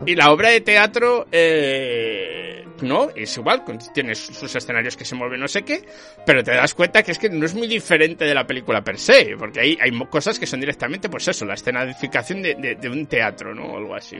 Y 0.05 0.15
la 0.15 0.31
obra 0.31 0.49
de 0.49 0.61
teatro, 0.61 1.25
eh, 1.31 2.63
no, 2.81 3.09
es 3.15 3.35
igual, 3.37 3.63
tiene 3.93 4.13
sus 4.13 4.55
escenarios 4.55 4.95
que 4.95 5.03
se 5.03 5.15
mueven 5.15 5.39
no 5.39 5.47
sé 5.47 5.63
qué, 5.63 5.83
pero 6.25 6.43
te 6.43 6.51
das 6.51 6.75
cuenta 6.75 7.01
que 7.01 7.11
es 7.11 7.17
que 7.17 7.29
no 7.29 7.45
es 7.45 7.55
muy 7.55 7.67
diferente 7.67 8.25
de 8.25 8.35
la 8.35 8.45
película 8.45 8.83
per 8.83 8.99
se, 8.99 9.35
porque 9.37 9.61
hay, 9.61 9.77
hay 9.81 9.91
cosas 10.05 10.37
que 10.37 10.45
son 10.45 10.59
directamente, 10.59 11.09
pues 11.09 11.27
eso, 11.27 11.43
la 11.43 11.55
escenificación 11.55 12.43
de, 12.43 12.77
de, 12.79 12.89
un 12.89 13.07
teatro, 13.07 13.55
¿no? 13.55 13.65
O 13.65 13.77
algo 13.77 13.95
así. 13.95 14.15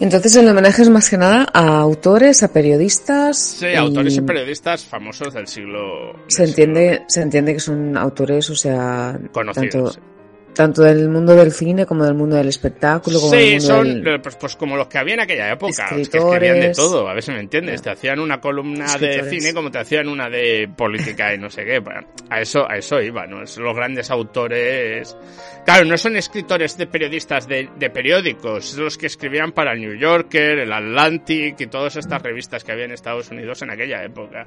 Entonces 0.00 0.34
el 0.36 0.48
homenaje 0.48 0.82
es 0.82 0.88
más 0.88 1.10
que 1.10 1.18
nada 1.18 1.46
a 1.52 1.78
autores, 1.78 2.42
a 2.42 2.52
periodistas. 2.52 3.38
Sí, 3.38 3.74
autores 3.74 4.16
y 4.16 4.22
periodistas 4.22 4.84
famosos 4.84 5.34
del 5.34 5.46
siglo. 5.46 6.16
se 6.26 6.44
entiende, 6.44 7.04
se 7.06 7.20
entiende 7.20 7.52
que 7.52 7.60
son 7.60 7.96
autores, 7.96 8.48
o 8.48 8.56
sea, 8.56 9.18
conocidos 9.32 9.96
tanto 9.96 10.09
del 10.54 11.08
mundo 11.08 11.34
del 11.34 11.52
cine 11.52 11.86
como 11.86 12.04
del 12.04 12.14
mundo 12.14 12.36
del 12.36 12.48
espectáculo. 12.48 13.18
Como 13.20 13.32
sí, 13.32 13.60
son 13.60 14.02
pues, 14.22 14.36
pues, 14.36 14.56
como 14.56 14.76
los 14.76 14.88
que 14.88 14.98
había 14.98 15.14
en 15.14 15.20
aquella 15.20 15.50
época, 15.50 15.86
que 15.88 16.02
escribían 16.02 16.60
de 16.60 16.72
todo, 16.74 17.08
a 17.08 17.14
ver 17.14 17.22
si 17.22 17.30
me 17.32 17.40
entiendes. 17.40 17.80
Te 17.82 17.90
hacían 17.90 18.20
una 18.20 18.40
columna 18.40 18.96
de 18.98 19.22
cine 19.30 19.54
como 19.54 19.70
te 19.70 19.78
hacían 19.78 20.08
una 20.08 20.28
de 20.28 20.68
política 20.76 21.34
y 21.34 21.38
no 21.38 21.48
sé 21.50 21.64
qué. 21.64 21.82
A 22.28 22.40
eso, 22.40 22.68
a 22.68 22.76
eso 22.76 23.00
iba, 23.00 23.26
¿no? 23.26 23.40
Los 23.40 23.56
grandes 23.74 24.10
autores. 24.10 25.16
Claro, 25.64 25.84
no 25.84 25.96
son 25.96 26.16
escritores 26.16 26.76
de 26.76 26.86
periodistas 26.86 27.46
de, 27.46 27.68
de 27.78 27.90
periódicos, 27.90 28.66
son 28.66 28.84
los 28.84 28.98
que 28.98 29.06
escribían 29.06 29.52
para 29.52 29.72
el 29.72 29.80
New 29.80 29.94
Yorker, 29.94 30.58
el 30.58 30.72
Atlantic 30.72 31.60
y 31.60 31.66
todas 31.66 31.96
estas 31.96 32.22
revistas 32.22 32.64
que 32.64 32.72
había 32.72 32.84
en 32.84 32.92
Estados 32.92 33.30
Unidos 33.30 33.62
en 33.62 33.70
aquella 33.70 34.04
época. 34.04 34.46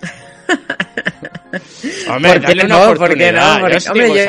Hombre, 2.08 2.40
dale 2.40 2.64
una 2.64 2.90
oportunidad. 2.90 3.64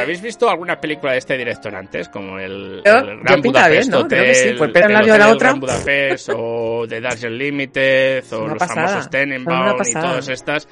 ¿Habéis 0.01 0.21
visto 0.21 0.49
alguna 0.49 0.79
película 0.79 1.13
de 1.13 1.19
este 1.19 1.37
director 1.37 1.75
antes? 1.75 2.09
Como 2.09 2.39
el, 2.39 2.81
el 2.83 3.19
Gran 3.23 3.41
Budapest 3.41 3.93
Hotel, 3.93 4.25
que 4.25 4.35
sí. 4.35 4.49
pues 4.57 4.71
el, 4.75 4.93
la 4.93 5.29
otra. 5.29 5.49
Gran 5.49 5.59
Budapest, 5.59 6.29
o 6.35 6.85
The 6.87 7.01
Dark 7.01 7.21
Limited, 7.29 8.33
o 8.33 8.47
los 8.47 8.57
famosos 8.57 9.09
Tenenbaum 9.09 9.77
y 9.83 9.93
todas 9.93 10.29
estas 10.29 10.67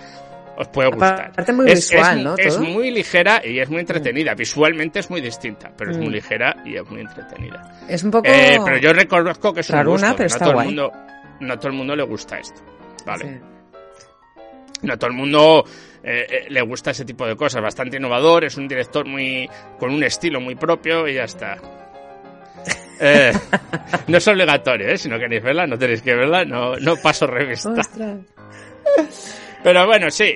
os 0.59 0.67
puede 0.67 0.89
gustar. 0.89 1.31
muy 1.53 1.71
es, 1.71 1.89
visual, 1.89 2.23
¿no? 2.23 2.35
Es 2.37 2.59
muy 2.59 2.91
ligera 2.91 3.41
y 3.45 3.59
es 3.59 3.69
muy 3.69 3.79
entretenida. 3.79 4.33
Visualmente 4.33 4.99
es 4.99 5.09
muy 5.09 5.21
distinta, 5.21 5.71
pero 5.75 5.91
es 5.91 5.97
muy 5.97 6.09
mm. 6.09 6.11
ligera 6.11 6.55
y 6.65 6.75
es 6.75 6.89
muy 6.89 6.99
entretenida. 6.99 7.85
Es 7.87 8.03
un 8.03 8.11
poco. 8.11 8.27
Eh, 8.27 8.59
pero 8.65 8.77
yo 8.77 8.91
reconozco 8.91 9.53
que 9.53 9.61
es 9.61 9.69
un 9.69 9.85
gusto. 9.85 10.07
Pero 10.17 10.29
no, 10.29 10.35
a 10.35 10.39
todo 10.39 10.59
el 10.59 10.65
mundo, 10.65 10.91
no 11.39 11.53
a 11.53 11.57
todo 11.57 11.67
el 11.69 11.77
mundo 11.77 11.95
le 11.95 12.03
gusta 12.03 12.39
esto. 12.39 12.61
Vale. 13.05 13.58
No 14.81 14.97
todo 14.97 15.09
el 15.09 15.15
mundo 15.15 15.65
eh, 16.03 16.25
eh, 16.29 16.45
le 16.49 16.61
gusta 16.61 16.91
ese 16.91 17.05
tipo 17.05 17.25
de 17.25 17.35
cosas. 17.35 17.61
Bastante 17.61 17.97
innovador, 17.97 18.45
es 18.45 18.57
un 18.57 18.67
director 18.67 19.05
muy 19.05 19.49
con 19.77 19.93
un 19.93 20.03
estilo 20.03 20.39
muy 20.39 20.55
propio 20.55 21.07
y 21.07 21.15
ya 21.15 21.23
está. 21.23 21.57
Eh, 23.01 23.31
no 24.07 24.17
es 24.17 24.27
obligatorio, 24.27 24.89
¿eh? 24.89 24.97
si 24.97 25.07
no 25.07 25.17
queréis 25.17 25.41
verla, 25.41 25.65
no 25.65 25.77
tenéis 25.77 26.01
que 26.01 26.13
verla, 26.13 26.43
no, 26.43 26.75
no 26.75 26.97
paso 26.97 27.25
revista. 27.27 27.73
Pero 29.63 29.85
bueno, 29.85 30.11
sí, 30.11 30.35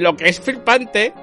lo 0.00 0.16
que 0.16 0.28
es 0.28 0.40
flipante 0.40 1.14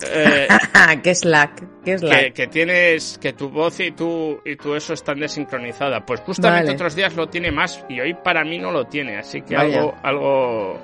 ¿Qué 1.02 1.12
lag? 1.24 1.50
¿Qué 1.84 1.98
lag? 1.98 2.32
Que, 2.32 2.46
tienes, 2.46 3.18
que 3.18 3.32
tu 3.32 3.50
voz 3.50 3.80
y 3.80 3.92
tu, 3.92 4.40
y 4.44 4.56
tu 4.56 4.74
eso 4.74 4.94
están 4.94 5.20
desincronizadas. 5.20 6.02
Pues 6.06 6.20
justamente 6.20 6.72
otros 6.72 6.94
días 6.94 7.14
lo 7.14 7.28
tiene 7.28 7.50
más 7.50 7.84
y 7.88 8.00
hoy 8.00 8.14
para 8.14 8.44
mí 8.44 8.58
no 8.58 8.70
lo 8.70 8.86
tiene, 8.86 9.18
así 9.18 9.42
que 9.42 9.56
algo, 9.56 9.94
algo, 10.02 10.80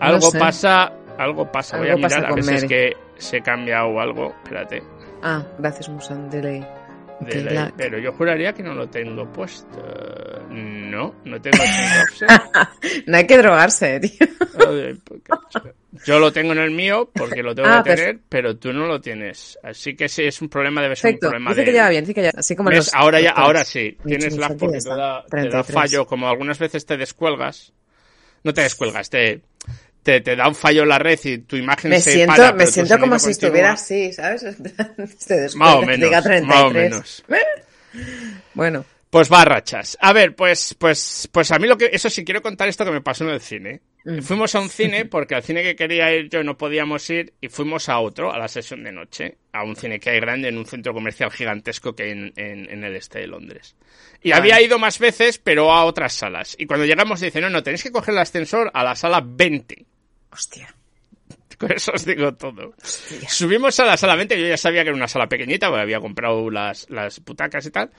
algo 0.00 0.32
pasa, 0.32 0.92
algo 1.18 1.50
pasa. 1.50 1.78
Voy 1.78 1.90
a 1.90 1.96
mirar 1.96 2.26
a 2.26 2.34
veces 2.34 2.64
que 2.64 2.96
se 3.18 3.40
cambia 3.40 3.84
o 3.84 4.00
algo. 4.00 4.34
Espérate. 4.42 4.82
Ah, 5.22 5.44
gracias, 5.58 5.88
Musan. 5.88 6.30
Delay. 6.30 6.66
Delay. 7.20 7.70
Pero 7.76 7.98
yo 7.98 8.12
juraría 8.12 8.52
que 8.54 8.62
no 8.62 8.74
lo 8.74 8.88
tengo 8.88 9.30
puesto. 9.30 9.78
No, 10.48 11.14
no 11.24 11.40
tengo 11.40 11.58
No 13.06 13.16
hay 13.16 13.26
que 13.26 13.38
drogarse, 13.38 14.00
tío. 14.00 14.26
Yo 16.06 16.18
lo 16.18 16.32
tengo 16.32 16.52
en 16.52 16.58
el 16.58 16.70
mío 16.70 17.10
porque 17.12 17.42
lo 17.42 17.54
tengo 17.54 17.68
ah, 17.68 17.82
que 17.84 17.94
tener, 17.94 18.18
pero 18.28 18.56
tú 18.56 18.72
no 18.72 18.86
lo 18.86 19.00
tienes. 19.00 19.58
Así 19.62 19.94
que 19.94 20.08
si 20.08 20.24
es 20.24 20.40
un 20.40 20.48
problema, 20.48 20.80
debe 20.80 20.96
ser 20.96 21.14
un 21.14 21.18
problema 21.18 21.50
dice 21.50 21.60
de... 21.60 21.66
que 21.66 21.72
ya 21.72 21.88
bien, 21.88 22.04
dice 22.04 22.14
que 22.14 22.22
ya... 22.22 22.30
Así 22.34 22.56
como 22.56 22.70
los, 22.70 22.94
ahora 22.94 23.20
ya, 23.20 23.30
ahora 23.30 23.64
sí. 23.64 23.98
Tienes 24.04 24.36
lag 24.36 24.56
porque 24.56 24.78
te 24.78 24.88
da, 24.88 25.24
te 25.28 25.48
da 25.48 25.62
fallo. 25.62 26.06
Como 26.06 26.28
algunas 26.28 26.58
veces 26.58 26.86
te 26.86 26.96
descuelgas. 26.96 27.72
No 28.42 28.54
te 28.54 28.62
descuelgas, 28.62 29.10
te 29.10 29.42
te, 30.02 30.20
te, 30.20 30.36
da 30.36 30.48
un 30.48 30.54
fallo 30.54 30.84
la 30.84 30.98
red 30.98 31.18
y 31.24 31.38
tu 31.38 31.56
imagen 31.56 31.90
me 31.90 32.00
se 32.00 32.12
siento, 32.12 32.36
para, 32.36 32.52
Me 32.52 32.66
siento 32.66 32.98
como 32.98 33.18
si 33.18 33.30
estuviera 33.30 33.72
así, 33.72 34.12
¿sabes? 34.12 34.44
más 35.56 35.74
o 35.74 35.82
menos, 35.82 36.10
más 36.44 36.62
o 36.62 36.70
menos. 36.70 37.24
bueno. 38.54 38.84
Pues 39.10 39.30
va 39.30 39.44
rachas. 39.44 39.98
A 40.00 40.12
ver, 40.12 40.36
pues, 40.36 40.76
pues, 40.78 41.28
pues 41.32 41.50
a 41.50 41.58
mí 41.58 41.66
lo 41.66 41.76
que, 41.76 41.90
eso 41.92 42.08
sí 42.08 42.24
quiero 42.24 42.40
contar 42.42 42.68
esto 42.68 42.84
que 42.84 42.92
me 42.92 43.00
pasó 43.00 43.24
en 43.24 43.30
el 43.30 43.40
cine. 43.40 43.80
Mm. 44.04 44.20
Fuimos 44.20 44.54
a 44.54 44.60
un 44.60 44.68
cine 44.68 45.04
porque 45.06 45.34
al 45.34 45.42
cine 45.42 45.62
que 45.62 45.76
quería 45.76 46.14
ir 46.14 46.28
yo 46.28 46.42
no 46.42 46.56
podíamos 46.56 47.08
ir 47.10 47.34
y 47.40 47.48
fuimos 47.48 47.88
a 47.88 47.98
otro, 48.00 48.32
a 48.32 48.38
la 48.38 48.48
sesión 48.48 48.82
de 48.82 48.92
noche, 48.92 49.38
a 49.52 49.64
un 49.64 49.76
cine 49.76 50.00
que 50.00 50.10
hay 50.10 50.20
grande 50.20 50.48
en 50.48 50.58
un 50.58 50.66
centro 50.66 50.94
comercial 50.94 51.30
gigantesco 51.30 51.94
que 51.94 52.04
hay 52.04 52.10
en, 52.10 52.32
en, 52.36 52.84
el 52.84 52.96
este 52.96 53.20
de 53.20 53.26
Londres. 53.26 53.76
Y 54.22 54.32
había 54.32 54.60
ido 54.60 54.78
más 54.78 54.98
veces, 54.98 55.38
pero 55.38 55.72
a 55.72 55.84
otras 55.84 56.12
salas. 56.12 56.54
Y 56.58 56.66
cuando 56.66 56.86
llegamos 56.86 57.20
dice, 57.20 57.40
no, 57.40 57.50
no, 57.50 57.62
tenéis 57.62 57.82
que 57.82 57.92
coger 57.92 58.14
el 58.14 58.20
ascensor 58.20 58.70
a 58.74 58.84
la 58.84 58.94
sala 58.94 59.22
20. 59.24 59.84
Hostia. 60.32 60.74
Con 61.58 61.72
eso 61.72 61.92
os 61.92 62.06
digo 62.06 62.34
todo. 62.34 62.74
Subimos 63.28 63.78
a 63.80 63.84
la 63.84 63.96
sala 63.98 64.16
20, 64.16 64.40
yo 64.40 64.46
ya 64.46 64.56
sabía 64.56 64.82
que 64.82 64.88
era 64.88 64.96
una 64.96 65.08
sala 65.08 65.28
pequeñita, 65.28 65.68
porque 65.68 65.82
había 65.82 66.00
comprado 66.00 66.48
las, 66.50 66.88
las 66.88 67.22
butacas 67.22 67.66
y 67.66 67.70
tal. 67.70 67.90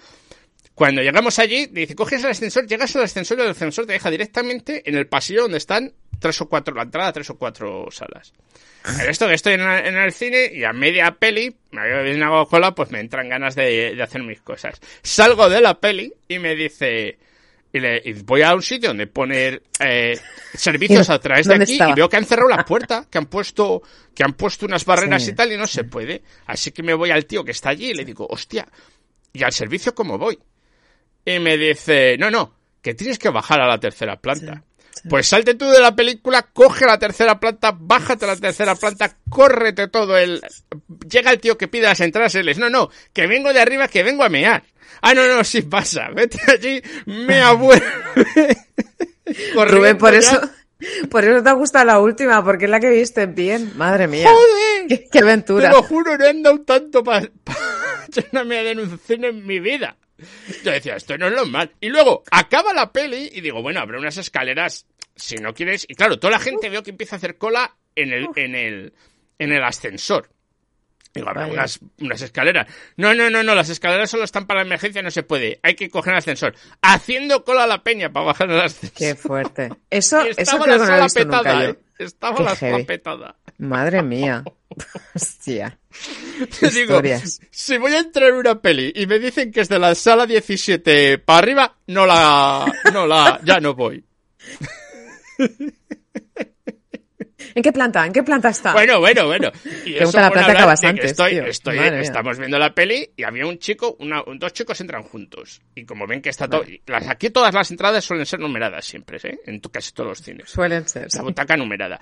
Cuando 0.75 1.01
llegamos 1.01 1.37
allí, 1.39 1.67
dice, 1.67 1.95
coges 1.95 2.23
el 2.23 2.31
ascensor, 2.31 2.65
llegas 2.65 2.95
al 2.95 3.03
ascensor 3.03 3.37
y 3.37 3.41
el 3.41 3.49
ascensor 3.49 3.85
te 3.85 3.93
deja 3.93 4.09
directamente 4.09 4.81
en 4.89 4.95
el 4.95 5.07
pasillo 5.07 5.43
donde 5.43 5.57
están 5.57 5.93
tres 6.19 6.39
o 6.39 6.47
cuatro, 6.47 6.73
la 6.73 6.83
entrada, 6.83 7.11
tres 7.11 7.29
o 7.29 7.37
cuatro 7.37 7.87
salas. 7.91 8.33
En 8.99 9.09
esto 9.09 9.27
que 9.27 9.33
estoy 9.33 9.53
en, 9.53 9.61
el 9.61 10.11
cine 10.11 10.49
y 10.53 10.63
a 10.63 10.73
media 10.73 11.11
peli, 11.11 11.55
me 11.71 11.81
había 11.81 12.15
una 12.15 12.45
cola, 12.45 12.73
pues 12.73 12.89
me 12.91 12.99
entran 12.99 13.29
ganas 13.29 13.55
de, 13.55 13.99
hacer 14.01 14.23
mis 14.23 14.41
cosas. 14.41 14.79
Salgo 15.03 15.49
de 15.49 15.61
la 15.61 15.79
peli 15.79 16.13
y 16.27 16.39
me 16.39 16.55
dice, 16.55 17.19
y, 17.73 17.79
le, 17.79 18.01
voy 18.23 18.41
a 18.41 18.55
un 18.55 18.61
sitio 18.61 18.89
donde 18.89 19.07
poner 19.07 19.61
eh, 19.79 20.17
servicios 20.53 21.09
a 21.09 21.19
través 21.19 21.47
de 21.47 21.55
aquí 21.55 21.77
y 21.79 21.93
veo 21.93 22.09
que 22.09 22.17
han 22.17 22.25
cerrado 22.25 22.49
la 22.49 22.65
puerta, 22.65 23.07
que 23.09 23.17
han 23.17 23.27
puesto, 23.27 23.83
que 24.15 24.23
han 24.23 24.33
puesto 24.33 24.65
unas 24.65 24.85
barreras 24.85 25.27
y 25.27 25.33
tal 25.33 25.51
y 25.51 25.57
no 25.57 25.67
se 25.67 25.83
puede. 25.83 26.23
Así 26.47 26.71
que 26.71 26.81
me 26.81 26.93
voy 26.93 27.11
al 27.11 27.25
tío 27.25 27.43
que 27.43 27.51
está 27.51 27.69
allí 27.69 27.91
y 27.91 27.93
le 27.93 28.05
digo, 28.05 28.25
hostia, 28.29 28.67
¿y 29.33 29.43
al 29.43 29.53
servicio 29.53 29.93
cómo 29.93 30.17
voy? 30.17 30.39
Y 31.25 31.39
me 31.39 31.57
dice, 31.57 32.17
no, 32.17 32.31
no, 32.31 32.53
que 32.81 32.93
tienes 32.93 33.19
que 33.19 33.29
bajar 33.29 33.61
a 33.61 33.67
la 33.67 33.79
tercera 33.79 34.17
planta. 34.17 34.63
Pues 35.09 35.27
salte 35.27 35.55
tú 35.55 35.69
de 35.69 35.79
la 35.79 35.95
película, 35.95 36.43
coge 36.53 36.85
la 36.85 36.99
tercera 36.99 37.39
planta, 37.39 37.75
bájate 37.75 38.25
a 38.25 38.29
la 38.29 38.35
tercera 38.35 38.75
planta, 38.75 39.15
córrete 39.29 39.87
todo 39.87 40.17
el... 40.17 40.41
Llega 41.09 41.31
el 41.31 41.39
tío 41.39 41.57
que 41.57 41.67
pide 41.67 41.83
las 41.83 42.01
entradas 42.01 42.35
y 42.35 42.43
les, 42.43 42.57
no, 42.57 42.69
no, 42.69 42.89
que 43.13 43.25
vengo 43.25 43.51
de 43.51 43.61
arriba, 43.61 43.87
que 43.87 44.03
vengo 44.03 44.23
a 44.23 44.29
mear. 44.29 44.63
Ah, 45.01 45.13
no, 45.13 45.27
no, 45.27 45.43
sí 45.43 45.63
pasa, 45.63 46.09
vete 46.13 46.39
allí, 46.47 46.81
me 47.05 47.39
abuelo. 47.41 47.85
Rubén, 49.55 49.97
por 49.97 50.13
eso... 50.13 50.39
Por 51.09 51.23
eso 51.23 51.43
te 51.43 51.49
ha 51.49 51.53
gustado 51.53 51.85
la 51.85 51.99
última, 51.99 52.43
porque 52.43 52.65
es 52.65 52.71
la 52.71 52.79
que 52.79 52.89
viste 52.89 53.27
bien. 53.27 53.71
Madre 53.77 54.07
mía. 54.07 54.27
¡Joder! 54.27 55.09
¡Qué, 55.11 55.19
aventura! 55.19 55.69
Te 55.69 55.75
lo 55.75 55.83
juro, 55.83 56.17
no 56.17 56.25
he 56.25 56.29
andado 56.29 56.59
tanto 56.61 57.03
para 57.03 57.29
pa 57.43 57.55
una 58.31 58.43
media 58.43 58.63
denunciación 58.63 59.25
en 59.25 59.45
mi 59.45 59.59
vida. 59.59 59.95
Yo 60.63 60.71
decía, 60.71 60.95
esto 60.95 61.17
no 61.17 61.27
es 61.27 61.33
lo 61.33 61.45
mal. 61.45 61.71
Y 61.79 61.89
luego 61.89 62.23
acaba 62.31 62.73
la 62.73 62.91
peli 62.91 63.29
y 63.33 63.41
digo, 63.41 63.61
bueno, 63.61 63.79
habrá 63.79 63.97
unas 63.99 64.17
escaleras 64.17 64.85
si 65.15 65.35
no 65.35 65.53
quieres. 65.53 65.85
Y 65.87 65.95
claro, 65.95 66.19
toda 66.19 66.31
la 66.31 66.39
gente 66.39 66.69
veo 66.69 66.83
que 66.83 66.91
empieza 66.91 67.15
a 67.15 67.17
hacer 67.17 67.37
cola 67.37 67.75
en 67.95 68.13
el, 68.13 68.27
en 68.35 68.55
el, 68.55 68.93
en 69.39 69.51
el 69.51 69.63
ascensor. 69.63 70.29
Digo, 71.13 71.27
habrá 71.27 71.45
unas, 71.47 71.79
unas 71.99 72.21
escaleras. 72.21 72.67
No, 72.95 73.13
no, 73.13 73.29
no, 73.29 73.43
no, 73.43 73.53
las 73.53 73.67
escaleras 73.67 74.09
solo 74.09 74.23
están 74.23 74.47
para 74.47 74.61
la 74.61 74.65
emergencia, 74.67 75.01
no 75.01 75.11
se 75.11 75.23
puede. 75.23 75.59
Hay 75.61 75.75
que 75.75 75.89
coger 75.89 76.13
el 76.13 76.19
ascensor. 76.19 76.55
Haciendo 76.81 77.43
cola 77.43 77.65
a 77.65 77.67
la 77.67 77.83
peña 77.83 78.13
para 78.13 78.27
bajar 78.27 78.49
el 78.49 78.61
ascensor. 78.61 78.97
Qué 78.97 79.15
fuerte. 79.15 79.69
Eso, 79.89 80.25
Y 80.25 80.29
eso 80.29 80.39
estaba 80.41 80.63
creo 80.63 80.77
la 80.77 80.85
que 80.85 80.91
no 80.91 81.09
sala 81.09 81.25
nunca 81.25 81.41
petada. 81.43 81.65
¿eh? 81.65 81.75
Estaba 81.99 82.37
Qué 82.37 82.43
la 82.43 82.55
heavy. 82.55 82.71
sala 82.71 82.85
petada. 82.85 83.35
Madre 83.61 84.01
mía. 84.01 84.43
Hostia. 85.15 85.77
Te 86.59 86.69
digo, 86.71 86.95
Historias. 86.95 87.39
si 87.51 87.77
voy 87.77 87.93
a 87.93 87.99
entrar 87.99 88.29
en 88.29 88.35
una 88.35 88.59
peli 88.59 88.91
y 88.95 89.05
me 89.05 89.19
dicen 89.19 89.51
que 89.51 89.61
es 89.61 89.69
de 89.69 89.77
la 89.77 89.93
sala 89.93 90.25
17 90.25 91.19
para 91.19 91.39
arriba, 91.39 91.77
no 91.85 92.07
la, 92.07 92.65
no 92.91 93.05
la, 93.05 93.39
ya 93.43 93.59
no 93.59 93.75
voy. 93.75 94.03
¿En 97.53 97.61
qué 97.61 97.71
planta? 97.71 98.05
¿En 98.07 98.13
qué 98.13 98.23
planta 98.23 98.49
está? 98.49 98.73
Bueno, 98.73 98.99
bueno, 98.99 99.27
bueno. 99.27 99.51
Y 99.85 99.93
Pregunta 99.93 100.03
eso 100.03 100.19
la 100.21 100.31
planta 100.31 100.51
acabas 100.53 100.83
antes, 100.83 101.11
estoy, 101.11 101.31
tío. 101.33 101.45
estoy, 101.45 101.77
Madre 101.77 101.91
mía. 101.91 102.01
estamos 102.01 102.39
viendo 102.39 102.57
la 102.57 102.73
peli 102.73 103.11
y 103.15 103.23
había 103.23 103.45
un 103.45 103.59
chico, 103.59 103.95
una, 103.99 104.23
dos 104.37 104.53
chicos 104.53 104.81
entran 104.81 105.03
juntos. 105.03 105.61
Y 105.75 105.85
como 105.85 106.07
ven 106.07 106.21
que 106.21 106.29
está 106.29 106.47
todo, 106.47 106.63
las, 106.87 107.07
aquí 107.07 107.29
todas 107.29 107.53
las 107.53 107.69
entradas 107.69 108.03
suelen 108.03 108.25
ser 108.25 108.39
numeradas 108.39 108.85
siempre, 108.85 109.19
¿eh? 109.23 109.39
En 109.45 109.59
casi 109.59 109.91
todos 109.91 110.09
los 110.09 110.21
cines. 110.21 110.49
Suelen 110.49 110.87
ser. 110.87 111.09
La 111.13 111.21
butaca 111.21 111.55
numerada. 111.55 111.99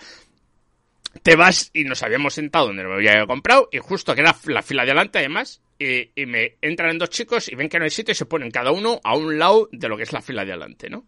Te 1.23 1.35
vas 1.35 1.71
y 1.73 1.83
nos 1.83 2.03
habíamos 2.03 2.33
sentado 2.35 2.67
donde 2.67 2.83
me 2.83 2.93
había 2.93 3.25
comprado 3.25 3.67
y 3.71 3.79
justo 3.79 4.13
que 4.15 4.21
era 4.21 4.35
la 4.45 4.61
fila 4.61 4.85
de 4.85 4.91
adelante 4.91 5.19
además 5.19 5.61
y, 5.79 6.11
y 6.15 6.25
me 6.25 6.57
entran 6.61 6.97
dos 6.97 7.09
chicos 7.09 7.49
y 7.49 7.55
ven 7.55 7.67
que 7.69 7.79
no 7.79 7.85
hay 7.85 7.89
sitio 7.89 8.11
y 8.11 8.15
se 8.15 8.25
ponen 8.25 8.51
cada 8.51 8.71
uno 8.71 9.01
a 9.03 9.15
un 9.15 9.39
lado 9.39 9.69
de 9.71 9.87
lo 9.89 9.97
que 9.97 10.03
es 10.03 10.13
la 10.13 10.21
fila 10.21 10.45
de 10.45 10.51
adelante, 10.51 10.89
¿no? 10.89 11.05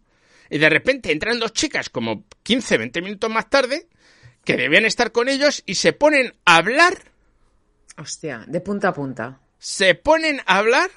Y 0.50 0.58
de 0.58 0.68
repente 0.68 1.12
entran 1.12 1.38
dos 1.38 1.52
chicas 1.52 1.88
como 1.88 2.24
15, 2.42 2.78
20 2.78 3.00
minutos 3.00 3.30
más 3.30 3.48
tarde 3.48 3.86
que 4.44 4.56
debían 4.56 4.84
estar 4.84 5.12
con 5.12 5.28
ellos 5.28 5.62
y 5.66 5.76
se 5.76 5.92
ponen 5.92 6.34
a 6.44 6.56
hablar, 6.56 6.94
Hostia, 7.96 8.44
de 8.48 8.60
punta 8.60 8.88
a 8.88 8.92
punta. 8.94 9.40
se 9.58 9.94
ponen 9.94 10.40
a 10.46 10.58
hablar. 10.58 10.90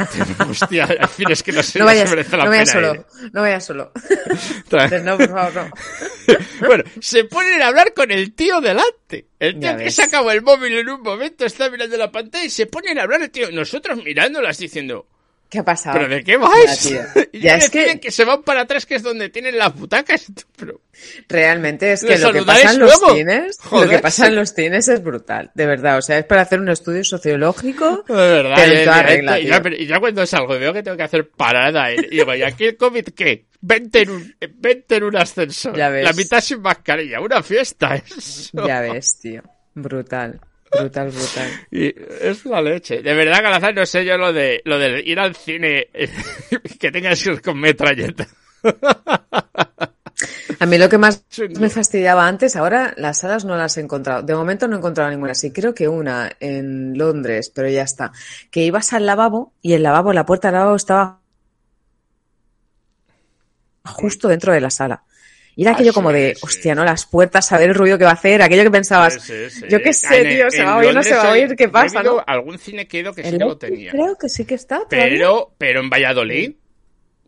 Hostia, 0.50 0.84
al 1.00 1.08
fin 1.08 1.30
es 1.30 1.42
que 1.42 1.52
no 1.52 1.62
sé 1.62 1.78
No 1.78 1.84
vayas, 1.84 2.10
merece 2.10 2.36
la 2.36 2.44
no 2.44 2.50
vayas 2.50 2.72
pena 2.72 2.88
solo. 2.88 2.94
ir. 2.94 3.30
No 3.32 3.40
vayas 3.42 3.64
solo. 3.64 3.92
No, 5.04 5.16
por 5.18 5.28
favor, 5.28 5.54
no. 5.54 5.70
Bueno, 6.66 6.84
se 7.00 7.24
ponen 7.24 7.60
a 7.62 7.68
hablar 7.68 7.92
con 7.94 8.10
el 8.10 8.34
tío 8.34 8.60
delante. 8.60 9.26
El 9.38 9.54
tío 9.54 9.62
Ya 9.62 9.76
que 9.76 9.84
ves. 9.84 9.94
sacaba 9.96 10.32
el 10.32 10.42
móvil 10.42 10.78
en 10.78 10.88
un 10.88 11.02
momento 11.02 11.44
está 11.44 11.68
mirando 11.70 11.96
la 11.96 12.10
pantalla 12.12 12.44
y 12.44 12.50
se 12.50 12.66
ponen 12.66 12.98
a 12.98 13.02
hablar 13.02 13.22
el 13.22 13.30
tío. 13.30 13.50
Nosotros 13.50 14.02
mirándolas 14.04 14.58
diciendo, 14.58 15.06
¿Qué 15.50 15.58
ha 15.58 15.64
pasado? 15.64 15.98
¿pero 15.98 16.08
de 16.08 16.22
qué 16.22 16.36
vais? 16.36 16.84
Ya, 16.84 17.12
tío. 17.12 17.22
y 17.32 17.40
Ya 17.40 17.58
ya 17.58 17.64
es 17.64 17.70
que- 17.70 17.98
que... 17.98 18.10
se 18.12 18.24
van 18.24 18.42
para 18.44 18.60
atrás, 18.62 18.86
que 18.86 18.94
es 18.94 19.02
donde 19.02 19.28
tienen 19.30 19.58
las 19.58 19.74
butacas. 19.74 20.26
Pero, 20.56 20.80
Realmente 21.28 21.92
es 21.92 22.02
¿Le 22.02 22.10
que 22.14 22.18
lo 22.18 22.32
que 22.32 22.42
pasa 22.42 22.72
en 22.72 22.78
los 22.78 23.00
cines, 23.00 23.58
lo 23.72 23.88
que 23.88 23.98
pasa 24.00 24.26
en 24.26 24.36
los 24.36 24.50
cines 24.54 24.86
es 24.88 25.02
brutal, 25.02 25.50
de 25.54 25.66
verdad. 25.66 25.98
O 25.98 26.02
sea, 26.02 26.18
es 26.18 26.24
para 26.26 26.42
hacer 26.42 26.60
un 26.60 26.68
estudio 26.68 27.02
sociológico. 27.04 28.04
de 28.08 28.14
verdad, 28.14 28.54
Pero 28.56 28.72
en 28.78 28.84
toda 28.84 28.96
ya- 28.96 29.02
regla, 29.02 29.40
y, 29.40 29.46
ya, 29.46 29.54
tío. 29.56 29.62
pero- 29.62 29.76
y 29.76 29.86
ya 29.86 29.98
cuando 30.00 30.26
salgo 30.26 30.54
y 30.54 30.58
veo 30.58 30.72
que 30.72 30.82
tengo 30.82 30.96
que 30.96 31.02
hacer 31.02 31.30
parada, 31.30 31.92
y 31.92 31.96
digo, 32.10 32.34
¿y 32.34 32.42
aquí 32.42 32.64
el 32.66 32.76
COVID 32.76 33.04
qué? 33.16 33.46
Vente 33.62 34.02
en 34.02 34.10
un, 34.10 34.34
vente 34.56 34.96
en 34.96 35.04
un 35.04 35.16
ascensor. 35.16 35.76
Ya 35.76 35.88
ves. 35.88 36.04
La 36.04 36.12
mitad 36.12 36.40
sin 36.40 36.60
mascarilla, 36.62 37.20
una 37.20 37.42
fiesta 37.42 37.96
eso. 37.96 38.66
Ya 38.66 38.80
ves, 38.82 39.18
tío. 39.20 39.42
Brutal. 39.74 40.40
Brutal, 40.70 41.10
brutal. 41.10 41.48
Y 41.70 41.94
es 42.20 42.44
la 42.46 42.62
leche. 42.62 43.02
De 43.02 43.14
verdad, 43.14 43.42
Calazar, 43.42 43.74
no 43.74 43.86
sé 43.86 44.04
yo 44.04 44.16
lo 44.16 44.32
de 44.32 44.62
lo 44.64 44.78
de 44.78 45.02
ir 45.04 45.18
al 45.18 45.34
cine 45.34 45.88
que 46.80 46.92
tengas 46.92 47.22
que 47.22 47.32
ir 47.32 47.42
con 47.42 47.58
metralleta. 47.58 48.26
A 50.58 50.66
mí 50.66 50.76
lo 50.76 50.88
que 50.88 50.98
más 50.98 51.24
me 51.58 51.70
fastidiaba 51.70 52.26
antes, 52.26 52.54
ahora 52.54 52.92
las 52.98 53.20
salas 53.20 53.44
no 53.44 53.56
las 53.56 53.76
he 53.78 53.80
encontrado. 53.80 54.22
De 54.22 54.34
momento 54.34 54.68
no 54.68 54.76
he 54.76 54.78
encontrado 54.78 55.10
ninguna. 55.10 55.34
Sí, 55.34 55.52
creo 55.52 55.74
que 55.74 55.88
una 55.88 56.30
en 56.38 56.96
Londres, 56.98 57.50
pero 57.54 57.68
ya 57.68 57.82
está. 57.82 58.12
Que 58.50 58.64
ibas 58.64 58.92
al 58.92 59.06
lavabo 59.06 59.54
y 59.62 59.72
el 59.72 59.82
lavabo, 59.82 60.12
la 60.12 60.26
puerta 60.26 60.48
del 60.48 60.56
lavabo 60.56 60.76
estaba 60.76 61.20
justo 63.84 64.28
dentro 64.28 64.52
de 64.52 64.60
la 64.60 64.70
sala. 64.70 65.04
Y 65.60 65.64
era 65.64 65.72
Ah, 65.72 65.74
aquello 65.74 65.90
sí, 65.90 65.94
como 65.94 66.10
de, 66.10 66.34
sí. 66.36 66.40
hostia, 66.42 66.74
¿no? 66.74 66.84
Las 66.86 67.04
puertas, 67.04 67.52
a 67.52 67.58
ver 67.58 67.68
el 67.68 67.74
ruido 67.74 67.98
que 67.98 68.04
va 68.04 68.12
a 68.12 68.14
hacer, 68.14 68.40
aquello 68.40 68.62
que 68.62 68.70
pensabas, 68.70 69.14
Sí, 69.14 69.20
sí, 69.50 69.60
sí. 69.60 69.66
yo 69.68 69.82
qué 69.82 69.92
sé, 69.92 70.22
En- 70.22 70.28
tío, 70.36 70.50
se 70.50 70.56
en 70.60 70.66
va 70.66 70.72
a 70.72 70.76
oír, 70.78 70.94
no 70.94 71.02
se 71.02 71.14
va 71.14 71.22
a 71.28 71.32
oír, 71.32 71.54
¿qué 71.54 71.68
pasa, 71.68 72.02
no? 72.02 72.24
algún 72.26 72.58
cine 72.58 72.88
que 72.88 72.96
he 72.96 73.00
ido 73.00 73.12
que 73.12 73.22
sí 73.24 73.32
que 73.32 73.44
lo 73.44 73.58
tenía. 73.58 73.90
creo 73.92 74.16
que 74.16 74.30
sí 74.30 74.46
que 74.46 74.54
está. 74.54 74.76
todavía. 74.88 75.10
Pero, 75.10 75.54
pero 75.58 75.80
en 75.80 75.90
Valladolid, 75.90 76.52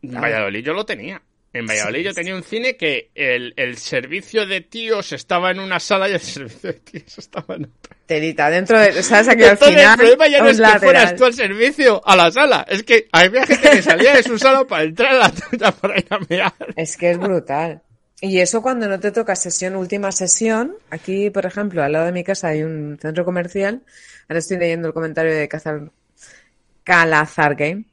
en 0.03 0.16
Ah. 0.16 0.21
Valladolid 0.23 0.64
yo 0.64 0.73
lo 0.73 0.87
tenía. 0.87 1.21
En 1.53 1.66
Valladolid 1.66 2.05
yo 2.07 2.14
tenía 2.14 2.35
un 2.35 2.42
cine 2.42 2.79
que 2.79 3.11
el, 3.14 3.53
el 3.59 3.77
servicio 3.77 4.47
de 4.47 4.62
tíos 4.62 5.12
estaba 5.12 5.51
en 5.51 5.61
una 5.61 5.79
sala 5.79 6.09
y 6.09 6.12
el 6.14 6.21
servicio 6.21 6.73
de 6.73 6.79
tíos 6.81 7.18
estaba 7.18 7.57
en 7.57 7.64
otra. 7.66 7.95
Telita, 8.07 8.49
dentro 8.49 8.81
de, 8.81 9.03
¿sabes? 9.03 9.29
Aquí 9.29 9.42
al 9.45 9.59
final, 9.59 9.90
el 9.92 9.97
problema 9.99 10.29
ya 10.29 10.40
no 10.42 10.49
es 10.49 10.59
que 10.59 10.79
fueras 10.79 11.14
tú 11.16 11.27
al 11.27 11.35
servicio 11.35 12.01
a 12.09 12.16
la 12.16 12.31
sala. 12.33 12.64
Es 12.66 12.83
que 12.83 13.09
había 13.12 13.45
gente 13.45 13.68
que 13.68 13.83
salía 13.83 14.16
de 14.16 14.23
su 14.23 14.38
sala 14.38 14.64
para 14.66 14.85
entrar 14.85 15.14
a 15.16 15.18
la 15.18 15.31
tuya 15.31 15.71
para 15.73 15.99
ir 15.99 16.07
a 16.09 16.18
mear. 16.31 16.55
Es 16.77 16.97
que 16.97 17.11
es 17.11 17.18
brutal. 17.18 17.83
Y 18.24 18.38
eso 18.38 18.62
cuando 18.62 18.87
no 18.87 19.00
te 19.00 19.11
toca 19.11 19.35
sesión, 19.35 19.74
última 19.74 20.12
sesión. 20.12 20.76
Aquí, 20.90 21.28
por 21.30 21.44
ejemplo, 21.44 21.82
al 21.82 21.90
lado 21.90 22.06
de 22.06 22.12
mi 22.12 22.22
casa 22.22 22.48
hay 22.48 22.62
un 22.62 22.96
centro 23.02 23.24
comercial. 23.24 23.82
Ahora 24.28 24.38
estoy 24.38 24.58
leyendo 24.58 24.87
el 24.87 24.94
comentario 24.94 25.35
de 25.35 25.48
Cazar... 25.48 25.90
Calazar 26.85 27.56
Game. 27.56 27.85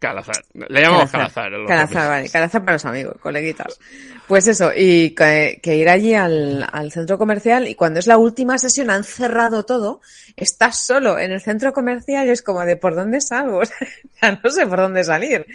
Calazar. 0.00 0.44
Le 0.52 0.80
llamamos 0.80 1.12
Calazar. 1.12 1.52
Calazar, 1.68 1.96
amigos. 1.96 2.08
vale. 2.08 2.28
Calazar 2.28 2.60
para 2.62 2.72
los 2.72 2.84
amigos, 2.86 3.16
coleguitas. 3.20 3.78
Pues 4.26 4.48
eso, 4.48 4.72
y 4.74 5.10
que, 5.10 5.60
que 5.62 5.76
ir 5.76 5.88
allí 5.88 6.14
al, 6.14 6.68
al 6.72 6.90
centro 6.90 7.16
comercial 7.16 7.68
y 7.68 7.76
cuando 7.76 8.00
es 8.00 8.08
la 8.08 8.18
última 8.18 8.58
sesión 8.58 8.90
han 8.90 9.04
cerrado 9.04 9.64
todo, 9.64 10.00
estás 10.34 10.84
solo 10.84 11.20
en 11.20 11.30
el 11.30 11.40
centro 11.40 11.72
comercial 11.72 12.26
y 12.26 12.30
es 12.30 12.42
como 12.42 12.64
de 12.64 12.76
¿por 12.76 12.96
dónde 12.96 13.20
salgo? 13.20 13.58
O 13.62 13.64
sea, 13.64 13.86
ya 14.20 14.40
no 14.42 14.50
sé 14.50 14.66
por 14.66 14.80
dónde 14.80 15.04
salir. 15.04 15.46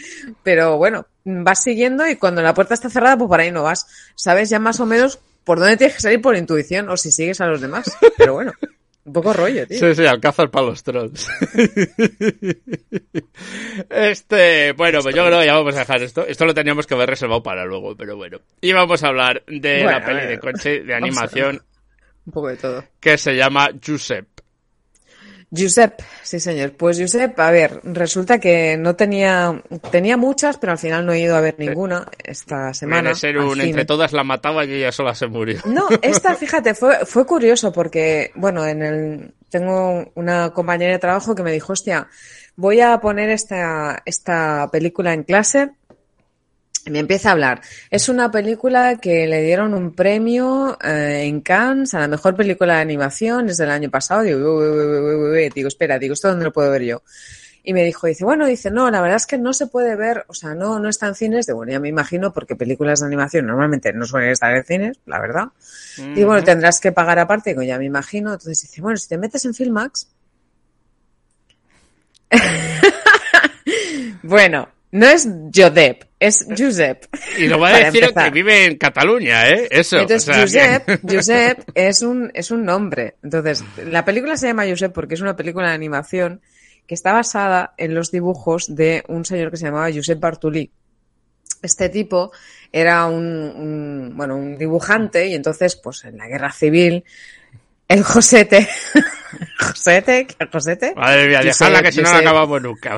Pero 0.44 0.78
bueno, 0.78 1.08
vas 1.28 1.62
siguiendo 1.64 2.08
y 2.08 2.16
cuando 2.16 2.42
la 2.42 2.54
puerta 2.54 2.74
está 2.74 2.90
cerrada, 2.90 3.18
pues 3.18 3.28
por 3.28 3.40
ahí 3.40 3.52
no 3.52 3.64
vas. 3.64 3.86
Sabes 4.16 4.50
ya 4.50 4.60
más 4.60 4.80
o 4.80 4.86
menos 4.86 5.20
por 5.44 5.60
dónde 5.60 5.78
tienes 5.78 5.96
que 5.98 6.02
salir 6.02 6.22
por 6.22 6.36
intuición 6.36 6.90
o 6.90 6.98
si 6.98 7.12
sigues 7.12 7.42
a 7.42 7.48
los 7.48 7.62
demás. 7.62 7.96
Pero 8.18 8.34
bueno, 8.34 8.54
un 9.06 9.14
poco 9.14 9.34
rollo, 9.34 9.68
tío. 9.68 9.80
Sí, 9.80 9.96
sí, 9.96 10.06
alcázar 10.06 10.50
para 10.50 10.66
los 10.68 10.84
trolls. 10.84 11.28
Este, 13.90 14.72
bueno, 14.74 15.00
pues 15.02 15.16
yo 15.16 15.26
creo 15.26 15.40
que 15.40 15.46
ya 15.46 15.54
vamos 15.56 15.76
a 15.76 15.80
dejar 15.80 16.02
esto. 16.02 16.26
Esto 16.26 16.46
lo 16.46 16.54
teníamos 16.54 16.88
que 16.88 16.94
haber 16.96 17.10
reservado 17.10 17.44
para 17.44 17.66
luego, 17.66 17.96
pero 17.96 18.16
bueno. 18.16 18.40
Y 18.62 18.74
vamos 18.74 19.04
a 19.04 19.08
hablar 19.08 19.44
de 19.48 19.84
Bueno, 19.84 20.00
la 20.00 20.06
peli 20.06 20.26
de 20.28 20.40
coche 20.40 20.84
de 20.84 20.94
animación 20.96 21.62
Un 22.26 22.34
poco 22.34 22.48
de 22.50 22.58
todo. 22.58 22.84
que 23.00 23.18
se 23.18 23.36
llama 23.36 23.70
Giuseppe. 23.80 24.37
Giuseppe, 25.50 26.04
sí 26.24 26.40
señor. 26.40 26.74
Pues 26.74 26.98
Giuseppe, 26.98 27.42
a 27.42 27.52
ver, 27.52 27.80
resulta 27.84 28.40
que 28.40 28.76
no 28.78 28.96
tenía, 28.96 29.62
tenía 29.92 30.18
muchas, 30.18 30.58
pero 30.58 30.74
al 30.74 30.78
final 30.78 31.06
no 31.06 31.14
he 31.14 31.22
ido 31.22 31.38
a 31.38 31.42
ver 31.42 31.56
ninguna 31.58 32.06
esta 32.22 32.74
semana. 32.74 33.12
A 33.12 33.16
ser 33.16 33.38
un 33.38 33.62
entre 33.62 33.86
todas 33.86 34.12
la 34.12 34.26
mataba 34.26 34.66
y 34.66 34.74
ella 34.74 34.92
sola 34.92 35.16
se 35.16 35.28
murió. 35.28 35.62
No, 35.66 35.88
esta, 36.02 36.36
fíjate, 36.36 36.74
fue, 36.74 37.06
fue 37.06 37.26
curioso 37.26 37.72
porque, 37.72 38.32
bueno, 38.36 38.66
en 38.66 38.82
el, 38.82 39.34
tengo 39.50 40.12
una 40.16 40.52
compañera 40.52 40.92
de 40.92 41.00
trabajo 41.00 41.34
que 41.34 41.44
me 41.44 41.54
dijo, 41.54 41.72
hostia, 41.72 42.10
voy 42.58 42.82
a 42.82 43.00
poner 43.00 43.30
esta, 43.30 44.02
esta 44.06 44.68
película 44.70 45.14
en 45.14 45.24
clase. 45.24 45.72
Me 46.90 47.00
empieza 47.00 47.30
a 47.30 47.32
hablar. 47.34 47.62
Es 47.90 48.10
una 48.10 48.32
película 48.32 48.98
que 48.98 49.28
le 49.28 49.42
dieron 49.42 49.74
un 49.74 49.94
premio 49.94 50.78
eh, 50.84 51.24
en 51.26 51.42
Cannes 51.42 51.94
a 51.94 52.00
la 52.00 52.08
mejor 52.08 52.36
película 52.36 52.76
de 52.76 52.82
animación, 52.82 53.50
es 53.50 53.58
del 53.58 53.70
año 53.70 53.90
pasado. 53.90 54.22
Digo, 54.22 54.58
uy, 54.58 54.68
uy, 54.68 55.46
uy, 55.46 55.50
digo, 55.54 55.68
espera, 55.68 56.00
digo, 56.00 56.14
¿esto 56.14 56.30
dónde 56.30 56.46
lo 56.46 56.54
puedo 56.54 56.72
ver 56.72 56.84
yo? 56.84 57.02
Y 57.64 57.74
me 57.74 57.84
dijo, 57.84 58.08
dice, 58.08 58.24
bueno, 58.24 58.46
dice, 58.46 58.72
no, 58.72 58.90
la 58.90 59.02
verdad 59.02 59.18
es 59.18 59.26
que 59.26 59.38
no 59.38 59.52
se 59.52 59.68
puede 59.68 59.98
ver, 59.98 60.24
o 60.30 60.34
sea, 60.34 60.56
no, 60.56 60.80
no 60.80 60.88
está 60.88 61.08
en 61.08 61.16
cines. 61.16 61.46
De 61.46 61.52
bueno, 61.52 61.74
ya 61.74 61.82
me 61.82 61.90
imagino, 61.90 62.32
porque 62.32 62.56
películas 62.56 63.02
de 63.02 63.08
animación 63.08 63.46
normalmente 63.46 63.92
no 63.92 64.06
suelen 64.06 64.30
estar 64.30 64.56
en 64.56 64.64
cines, 64.64 65.00
la 65.06 65.20
verdad. 65.20 65.48
Y 66.16 66.24
bueno, 66.24 66.42
tendrás 66.46 66.80
que 66.80 66.94
pagar 66.94 67.20
aparte, 67.20 67.50
digo, 67.50 67.64
ya 67.64 67.78
me 67.78 67.84
imagino. 67.84 68.32
Entonces 68.32 68.62
dice, 68.62 68.82
bueno, 68.82 68.96
si 68.96 69.10
te 69.10 69.18
metes 69.18 69.44
en 69.44 69.54
Filmax. 69.54 70.08
bueno, 74.24 74.70
No 74.92 75.06
es 75.06 75.28
Josep, 75.54 76.06
es 76.20 76.46
Josep. 76.58 77.06
Y 77.38 77.48
lo 77.48 77.60
va 77.60 77.70
a 77.70 77.78
decir 77.86 78.12
que 78.14 78.30
vive 78.32 78.66
en 78.66 78.78
Cataluña, 78.78 79.50
¿eh? 79.50 79.68
Eso. 79.70 80.00
Entonces, 80.00 80.36
Josep, 80.36 81.02
Josep 81.10 81.70
es 81.76 82.02
un, 82.02 82.32
es 82.34 82.52
un 82.52 82.66
nombre. 82.66 83.16
Entonces, 83.24 83.64
la 83.86 84.04
película 84.04 84.38
se 84.38 84.48
llama 84.48 84.68
Josep 84.68 84.92
porque 84.94 85.16
es 85.16 85.22
una 85.22 85.36
película 85.36 85.70
de 85.70 85.76
animación 85.76 86.42
que 86.88 86.96
está 86.96 87.14
basada 87.14 87.74
en 87.78 87.94
los 87.94 88.12
dibujos 88.12 88.74
de 88.74 89.04
un 89.10 89.26
señor 89.26 89.52
que 89.52 89.58
se 89.58 89.66
llamaba 89.66 89.92
Josep 89.94 90.20
Bartolí. 90.20 90.72
Este 91.62 91.90
tipo 91.90 92.32
era 92.72 93.06
un, 93.08 93.24
un, 93.24 94.14
bueno, 94.16 94.36
un 94.36 94.58
dibujante 94.58 95.28
y 95.28 95.34
entonces, 95.34 95.76
pues 95.76 96.06
en 96.06 96.18
la 96.18 96.28
guerra 96.28 96.52
civil, 96.52 97.04
el 97.88 98.04
Josete. 98.04 98.68
Josete, 99.60 100.26
¿qué 100.26 100.48
Josete? 100.52 100.94
Madre 100.96 101.28
mía, 101.28 101.42
dejadla 101.42 101.82
que 101.82 101.92
si 101.92 102.02
no 102.02 102.12
la 102.12 102.20
acabamos 102.20 102.62
nunca. 102.62 102.98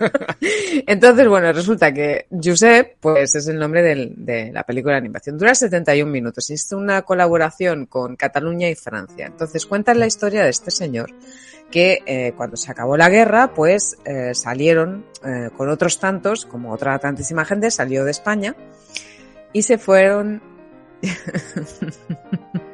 Entonces, 0.86 1.28
bueno, 1.28 1.52
resulta 1.52 1.92
que 1.92 2.26
Josep, 2.30 2.96
pues 3.00 3.34
es 3.34 3.48
el 3.48 3.58
nombre 3.58 3.82
del, 3.82 4.14
de 4.16 4.52
la 4.52 4.64
película 4.64 4.94
de 4.94 4.98
animación. 4.98 5.38
Dura 5.38 5.54
71 5.54 6.10
minutos 6.10 6.50
y 6.50 6.54
es 6.54 6.72
una 6.72 7.02
colaboración 7.02 7.86
con 7.86 8.16
Cataluña 8.16 8.68
y 8.68 8.74
Francia. 8.74 9.26
Entonces, 9.26 9.66
cuentan 9.66 9.98
la 9.98 10.06
historia 10.06 10.44
de 10.44 10.50
este 10.50 10.70
señor 10.70 11.10
que 11.70 12.02
eh, 12.06 12.32
cuando 12.36 12.56
se 12.56 12.70
acabó 12.70 12.96
la 12.96 13.08
guerra, 13.08 13.52
pues 13.54 13.96
eh, 14.04 14.34
salieron 14.34 15.04
eh, 15.24 15.50
con 15.56 15.68
otros 15.68 15.98
tantos, 15.98 16.46
como 16.46 16.72
otra 16.72 16.98
tantísima 16.98 17.44
gente, 17.44 17.70
salió 17.70 18.04
de 18.04 18.12
España 18.12 18.54
y 19.52 19.62
se 19.62 19.78
fueron 19.78 20.42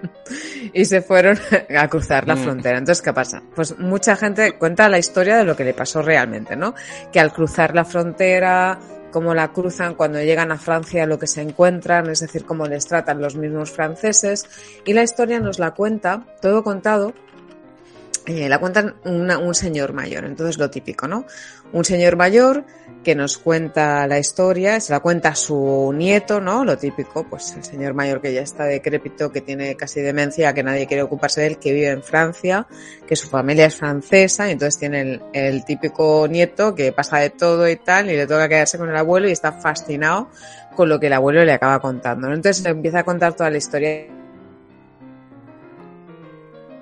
y 0.73 0.85
se 0.85 1.03
fueron 1.03 1.39
a 1.77 1.89
cruzar 1.89 2.27
la 2.27 2.35
mm. 2.35 2.39
frontera. 2.39 2.79
Entonces, 2.79 3.03
¿qué 3.03 3.13
pasa? 3.13 3.43
Pues 3.55 3.79
mucha 3.79 4.17
gente 4.17 4.53
cuenta 4.53 4.89
la 4.89 4.99
historia 4.99 5.37
de 5.37 5.45
lo 5.45 5.57
que 5.57 5.65
le 5.65 5.75
pasó 5.75 6.03
realmente, 6.03 6.57
¿no? 6.57 6.75
Que 7.13 7.21
al 7.21 7.33
cruzar 7.33 7.75
la 7.75 7.85
frontera, 7.85 8.79
cómo 9.11 9.35
la 9.35 9.53
cruzan, 9.53 9.95
cuando 9.95 10.21
llegan 10.21 10.51
a 10.51 10.59
Francia, 10.59 11.07
lo 11.07 11.19
que 11.19 11.27
se 11.27 11.43
encuentran, 11.43 12.09
es 12.11 12.21
decir, 12.21 12.45
cómo 12.45 12.67
les 12.67 12.87
tratan 12.87 13.21
los 13.21 13.37
mismos 13.37 13.71
franceses. 13.71 14.47
Y 14.85 14.93
la 14.93 15.03
historia 15.03 15.41
nos 15.41 15.59
la 15.59 15.73
cuenta, 15.73 16.27
todo 16.41 16.65
contado, 16.65 17.13
eh, 18.27 18.49
la 18.49 18.59
cuentan 18.59 18.95
un 19.05 19.55
señor 19.55 19.93
mayor, 19.93 20.25
entonces 20.25 20.57
lo 20.57 20.71
típico, 20.71 21.09
¿no? 21.09 21.27
Un 21.73 21.85
señor 21.85 22.17
mayor 22.17 22.65
que 23.03 23.15
nos 23.15 23.39
cuenta 23.39 24.07
la 24.07 24.19
historia, 24.19 24.81
se 24.81 24.93
la 24.93 25.01
cuenta 25.01 25.35
su 25.35 25.93
nieto, 25.95 26.41
¿no? 26.41 26.65
Lo 26.65 26.79
típico, 26.79 27.25
pues 27.25 27.55
el 27.57 27.65
señor 27.65 27.95
mayor 27.95 28.21
que 28.21 28.33
ya 28.33 28.43
está 28.43 28.65
decrépito, 28.65 29.33
que 29.33 29.41
tiene 29.41 29.77
casi 29.77 30.01
demencia, 30.01 30.55
que 30.55 30.63
nadie 30.63 30.87
quiere 30.87 31.03
ocuparse 31.03 31.41
de 31.41 31.47
él, 31.49 31.59
que 31.59 31.73
vive 31.73 31.89
en 31.89 32.03
Francia, 32.03 32.67
que 33.07 33.17
su 33.17 33.29
familia 33.29 33.67
es 33.67 33.77
francesa, 33.77 34.49
y 34.49 34.53
entonces 34.53 34.79
tiene 34.79 35.21
el, 35.33 35.65
típico 35.65 36.27
nieto 36.29 36.75
que 36.75 36.93
pasa 36.93 37.19
de 37.19 37.31
todo 37.31 37.69
y 37.69 37.77
tal, 37.77 38.11
y 38.11 38.17
le 38.17 38.27
toca 38.27 38.49
quedarse 38.49 38.79
con 38.79 38.89
el 38.89 38.97
abuelo 38.97 39.29
y 39.29 39.33
está 39.33 39.53
fascinado 39.53 40.29
con 40.77 40.89
lo 40.89 40.99
que 41.01 41.09
el 41.09 41.13
abuelo 41.13 41.45
le 41.45 41.53
acaba 41.53 41.81
contando, 41.81 42.29
¿no? 42.29 42.35
Entonces 42.35 42.65
empieza 42.65 43.01
a 43.01 43.05
contar 43.05 43.35
toda 43.35 43.51
la 43.51 43.59
historia 43.59 44.07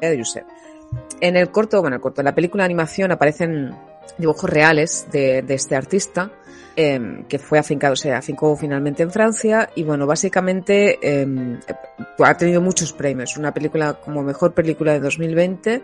de 0.00 0.18
Josep. 0.18 0.44
En 1.20 1.36
el 1.36 1.50
corto, 1.50 1.80
bueno, 1.80 1.96
el 1.96 2.02
corto, 2.02 2.20
en 2.20 2.26
la 2.26 2.34
película 2.34 2.62
de 2.62 2.66
animación 2.66 3.12
aparecen 3.12 3.74
dibujos 4.18 4.48
reales 4.48 5.06
de, 5.10 5.42
de 5.42 5.54
este 5.54 5.76
artista, 5.76 6.32
eh, 6.76 7.24
que 7.28 7.38
fue 7.38 7.58
afincado, 7.58 7.94
o 7.94 7.96
sea, 7.96 8.18
afincó 8.18 8.56
finalmente 8.56 9.02
en 9.02 9.10
Francia 9.10 9.70
y 9.74 9.82
bueno, 9.82 10.06
básicamente 10.06 10.98
eh, 11.02 11.58
ha 12.18 12.36
tenido 12.36 12.60
muchos 12.60 12.92
premios. 12.92 13.36
Una 13.36 13.52
película 13.52 13.94
como 13.94 14.22
mejor 14.22 14.54
película 14.54 14.92
de 14.92 15.00
2020 15.00 15.82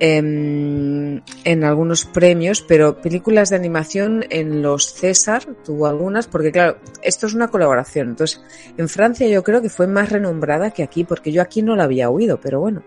en, 0.00 1.22
en 1.44 1.64
algunos 1.64 2.04
premios, 2.04 2.62
pero 2.62 3.00
películas 3.00 3.50
de 3.50 3.56
animación 3.56 4.24
en 4.30 4.62
los 4.62 4.94
César 4.94 5.44
tuvo 5.64 5.86
algunas, 5.86 6.26
porque 6.26 6.52
claro, 6.52 6.78
esto 7.02 7.26
es 7.26 7.34
una 7.34 7.48
colaboración. 7.48 8.10
Entonces, 8.10 8.40
en 8.76 8.88
Francia 8.88 9.26
yo 9.28 9.42
creo 9.42 9.62
que 9.62 9.68
fue 9.68 9.86
más 9.86 10.10
renombrada 10.10 10.70
que 10.70 10.82
aquí, 10.82 11.04
porque 11.04 11.32
yo 11.32 11.42
aquí 11.42 11.60
no 11.60 11.76
la 11.76 11.84
había 11.84 12.08
oído, 12.08 12.40
pero 12.40 12.60
bueno. 12.60 12.82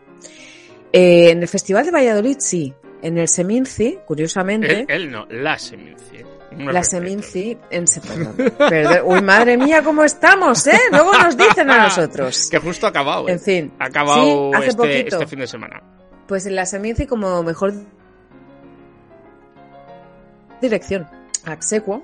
Eh, 0.93 1.31
en 1.31 1.41
el 1.41 1.47
Festival 1.47 1.85
de 1.85 1.91
Valladolid 1.91 2.37
sí, 2.39 2.73
en 3.01 3.17
el 3.17 3.27
Seminci, 3.27 3.99
curiosamente. 4.05 4.85
Él, 4.87 5.11
no, 5.11 5.25
la 5.29 5.57
Seminci. 5.57 6.23
la 6.57 6.83
Seminci 6.83 7.57
en 7.69 7.85
perdón, 8.01 9.03
Uy, 9.05 9.21
madre 9.21 9.57
mía, 9.57 9.83
¿cómo 9.83 10.03
estamos, 10.03 10.65
eh? 10.67 10.79
Luego 10.91 11.13
nos 11.13 11.37
dicen 11.37 11.69
a 11.69 11.83
nosotros. 11.83 12.49
que 12.49 12.59
justo 12.59 12.85
ha 12.85 12.89
acabado. 12.89 13.27
¿eh? 13.27 13.33
En 13.33 13.39
fin. 13.39 13.73
Ha 13.79 13.85
acabado 13.85 14.51
este, 14.63 15.07
este, 15.07 15.27
fin 15.27 15.39
de 15.39 15.47
semana. 15.47 15.81
Pues 16.27 16.45
en 16.45 16.55
la 16.55 16.65
Seminci 16.65 17.05
como 17.05 17.43
mejor 17.43 17.73
dirección. 20.61 21.07
Axequo. 21.45 22.03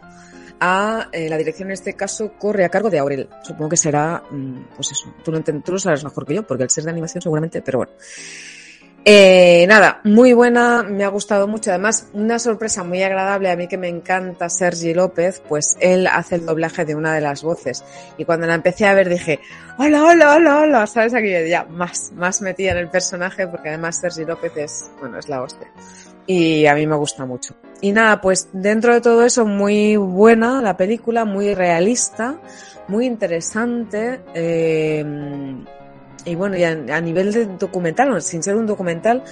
A 0.65 1.09
eh, 1.11 1.27
la 1.27 1.37
dirección 1.37 1.69
en 1.69 1.73
este 1.73 1.93
caso 1.93 2.33
corre 2.39 2.63
a 2.63 2.69
cargo 2.69 2.89
de 2.89 2.99
Aurel. 2.99 3.27
Supongo 3.41 3.69
que 3.69 3.77
será, 3.77 4.23
mm, 4.29 4.75
pues 4.75 4.91
eso. 4.91 5.13
Tú 5.21 5.31
lo, 5.31 5.41
tú 5.41 5.71
lo 5.73 5.79
sabes 5.79 6.05
mejor 6.05 6.25
que 6.25 6.35
yo, 6.35 6.47
porque 6.47 6.63
al 6.63 6.69
ser 6.69 6.85
de 6.85 6.91
animación 6.91 7.21
seguramente, 7.21 7.61
pero 7.61 7.79
bueno. 7.79 7.91
Eh, 9.05 9.65
nada, 9.67 9.99
muy 10.05 10.31
buena, 10.31 10.81
me 10.83 11.03
ha 11.03 11.09
gustado 11.09 11.45
mucho. 11.45 11.71
Además, 11.71 12.07
una 12.13 12.39
sorpresa 12.39 12.85
muy 12.85 13.03
agradable 13.03 13.51
a 13.51 13.57
mí 13.57 13.67
que 13.67 13.77
me 13.77 13.89
encanta 13.89 14.47
Sergi 14.47 14.93
López, 14.93 15.41
pues 15.49 15.75
él 15.81 16.07
hace 16.07 16.35
el 16.35 16.45
doblaje 16.45 16.85
de 16.85 16.95
una 16.95 17.13
de 17.13 17.19
las 17.19 17.43
voces. 17.43 17.83
Y 18.17 18.23
cuando 18.23 18.47
la 18.47 18.55
empecé 18.55 18.85
a 18.85 18.93
ver 18.93 19.09
dije, 19.09 19.41
hola, 19.77 20.05
hola, 20.05 20.35
hola, 20.35 20.59
hola, 20.61 20.87
¿sabes? 20.87 21.13
Aquí 21.13 21.29
ya 21.49 21.65
más, 21.65 22.13
más 22.13 22.41
metida 22.41 22.71
en 22.71 22.77
el 22.77 22.89
personaje 22.89 23.45
porque 23.45 23.69
además 23.69 23.99
Sergi 23.99 24.23
López 24.23 24.53
es, 24.55 24.91
bueno, 25.01 25.19
es 25.19 25.27
la 25.27 25.41
hostia. 25.41 25.67
Y 26.25 26.65
a 26.67 26.73
mí 26.73 26.87
me 26.87 26.95
gusta 26.95 27.25
mucho. 27.25 27.55
Y 27.81 27.91
nada, 27.91 28.21
pues 28.21 28.47
dentro 28.53 28.93
de 28.93 29.01
todo 29.01 29.25
eso, 29.25 29.45
muy 29.45 29.97
buena 29.97 30.61
la 30.61 30.77
película, 30.77 31.25
muy 31.25 31.53
realista, 31.53 32.39
muy 32.87 33.05
interesante. 33.05 34.21
Eh, 34.33 35.03
y 36.25 36.35
bueno, 36.35 36.57
y 36.57 36.63
a, 36.63 37.01
nivel 37.01 37.33
de 37.33 37.45
documental, 37.45 38.21
sin 38.21 38.43
ser 38.43 38.55
un 38.55 38.65
documental, 38.65 39.23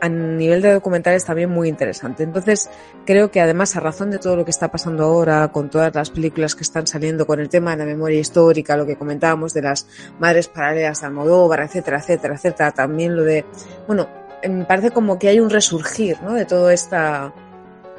a 0.00 0.08
nivel 0.08 0.62
de 0.62 0.72
documental 0.72 1.14
es 1.14 1.24
también 1.24 1.50
muy 1.50 1.68
interesante. 1.68 2.24
Entonces, 2.24 2.68
creo 3.06 3.30
que 3.30 3.40
además, 3.40 3.76
a 3.76 3.80
razón 3.80 4.10
de 4.10 4.18
todo 4.18 4.34
lo 4.34 4.44
que 4.44 4.50
está 4.50 4.68
pasando 4.68 5.04
ahora, 5.04 5.48
con 5.48 5.70
todas 5.70 5.94
las 5.94 6.10
películas 6.10 6.56
que 6.56 6.64
están 6.64 6.86
saliendo, 6.86 7.26
con 7.26 7.38
el 7.38 7.48
tema 7.48 7.72
de 7.72 7.76
la 7.78 7.84
memoria 7.84 8.18
histórica, 8.18 8.76
lo 8.76 8.84
que 8.84 8.96
comentábamos 8.96 9.54
de 9.54 9.62
las 9.62 9.86
madres 10.18 10.48
paralelas 10.48 11.00
de 11.00 11.06
Almodóvar, 11.06 11.60
etcétera, 11.60 11.98
etcétera, 11.98 12.34
etcétera, 12.34 12.72
también 12.72 13.14
lo 13.14 13.22
de, 13.22 13.44
bueno, 13.86 14.08
me 14.48 14.64
parece 14.64 14.90
como 14.90 15.18
que 15.18 15.28
hay 15.28 15.38
un 15.38 15.50
resurgir, 15.50 16.20
¿no? 16.22 16.32
De 16.34 16.46
toda 16.46 16.72
esta 16.72 17.32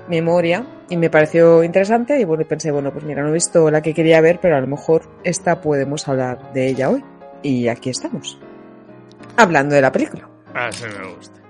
memoria 0.10 0.66
y 0.90 0.98
me 0.98 1.10
pareció 1.10 1.64
interesante 1.64 2.20
y 2.20 2.26
bueno, 2.26 2.46
pensé, 2.46 2.72
bueno, 2.72 2.92
pues 2.92 3.06
mira, 3.06 3.24
no 3.24 3.30
he 3.30 3.34
visto 3.34 3.72
la 3.72 3.82
que 3.82 3.94
quería 3.94 4.20
ver, 4.22 4.40
pero 4.42 4.58
a 4.58 4.62
lo 4.62 4.68
mejor 4.68 5.04
esta 5.24 5.62
podemos 5.62 6.08
hablar 6.08 6.52
de 6.54 6.68
ella 6.68 6.90
hoy. 6.90 7.04
Y 7.44 7.68
aquí 7.68 7.90
estamos. 7.90 8.40
Hablando 9.38 9.76
de 9.76 9.82
la 9.82 9.92
película. 9.92 10.28
Ah, 10.54 10.72
sí 10.72 10.86
me 10.86 11.14
gusta. 11.14 11.43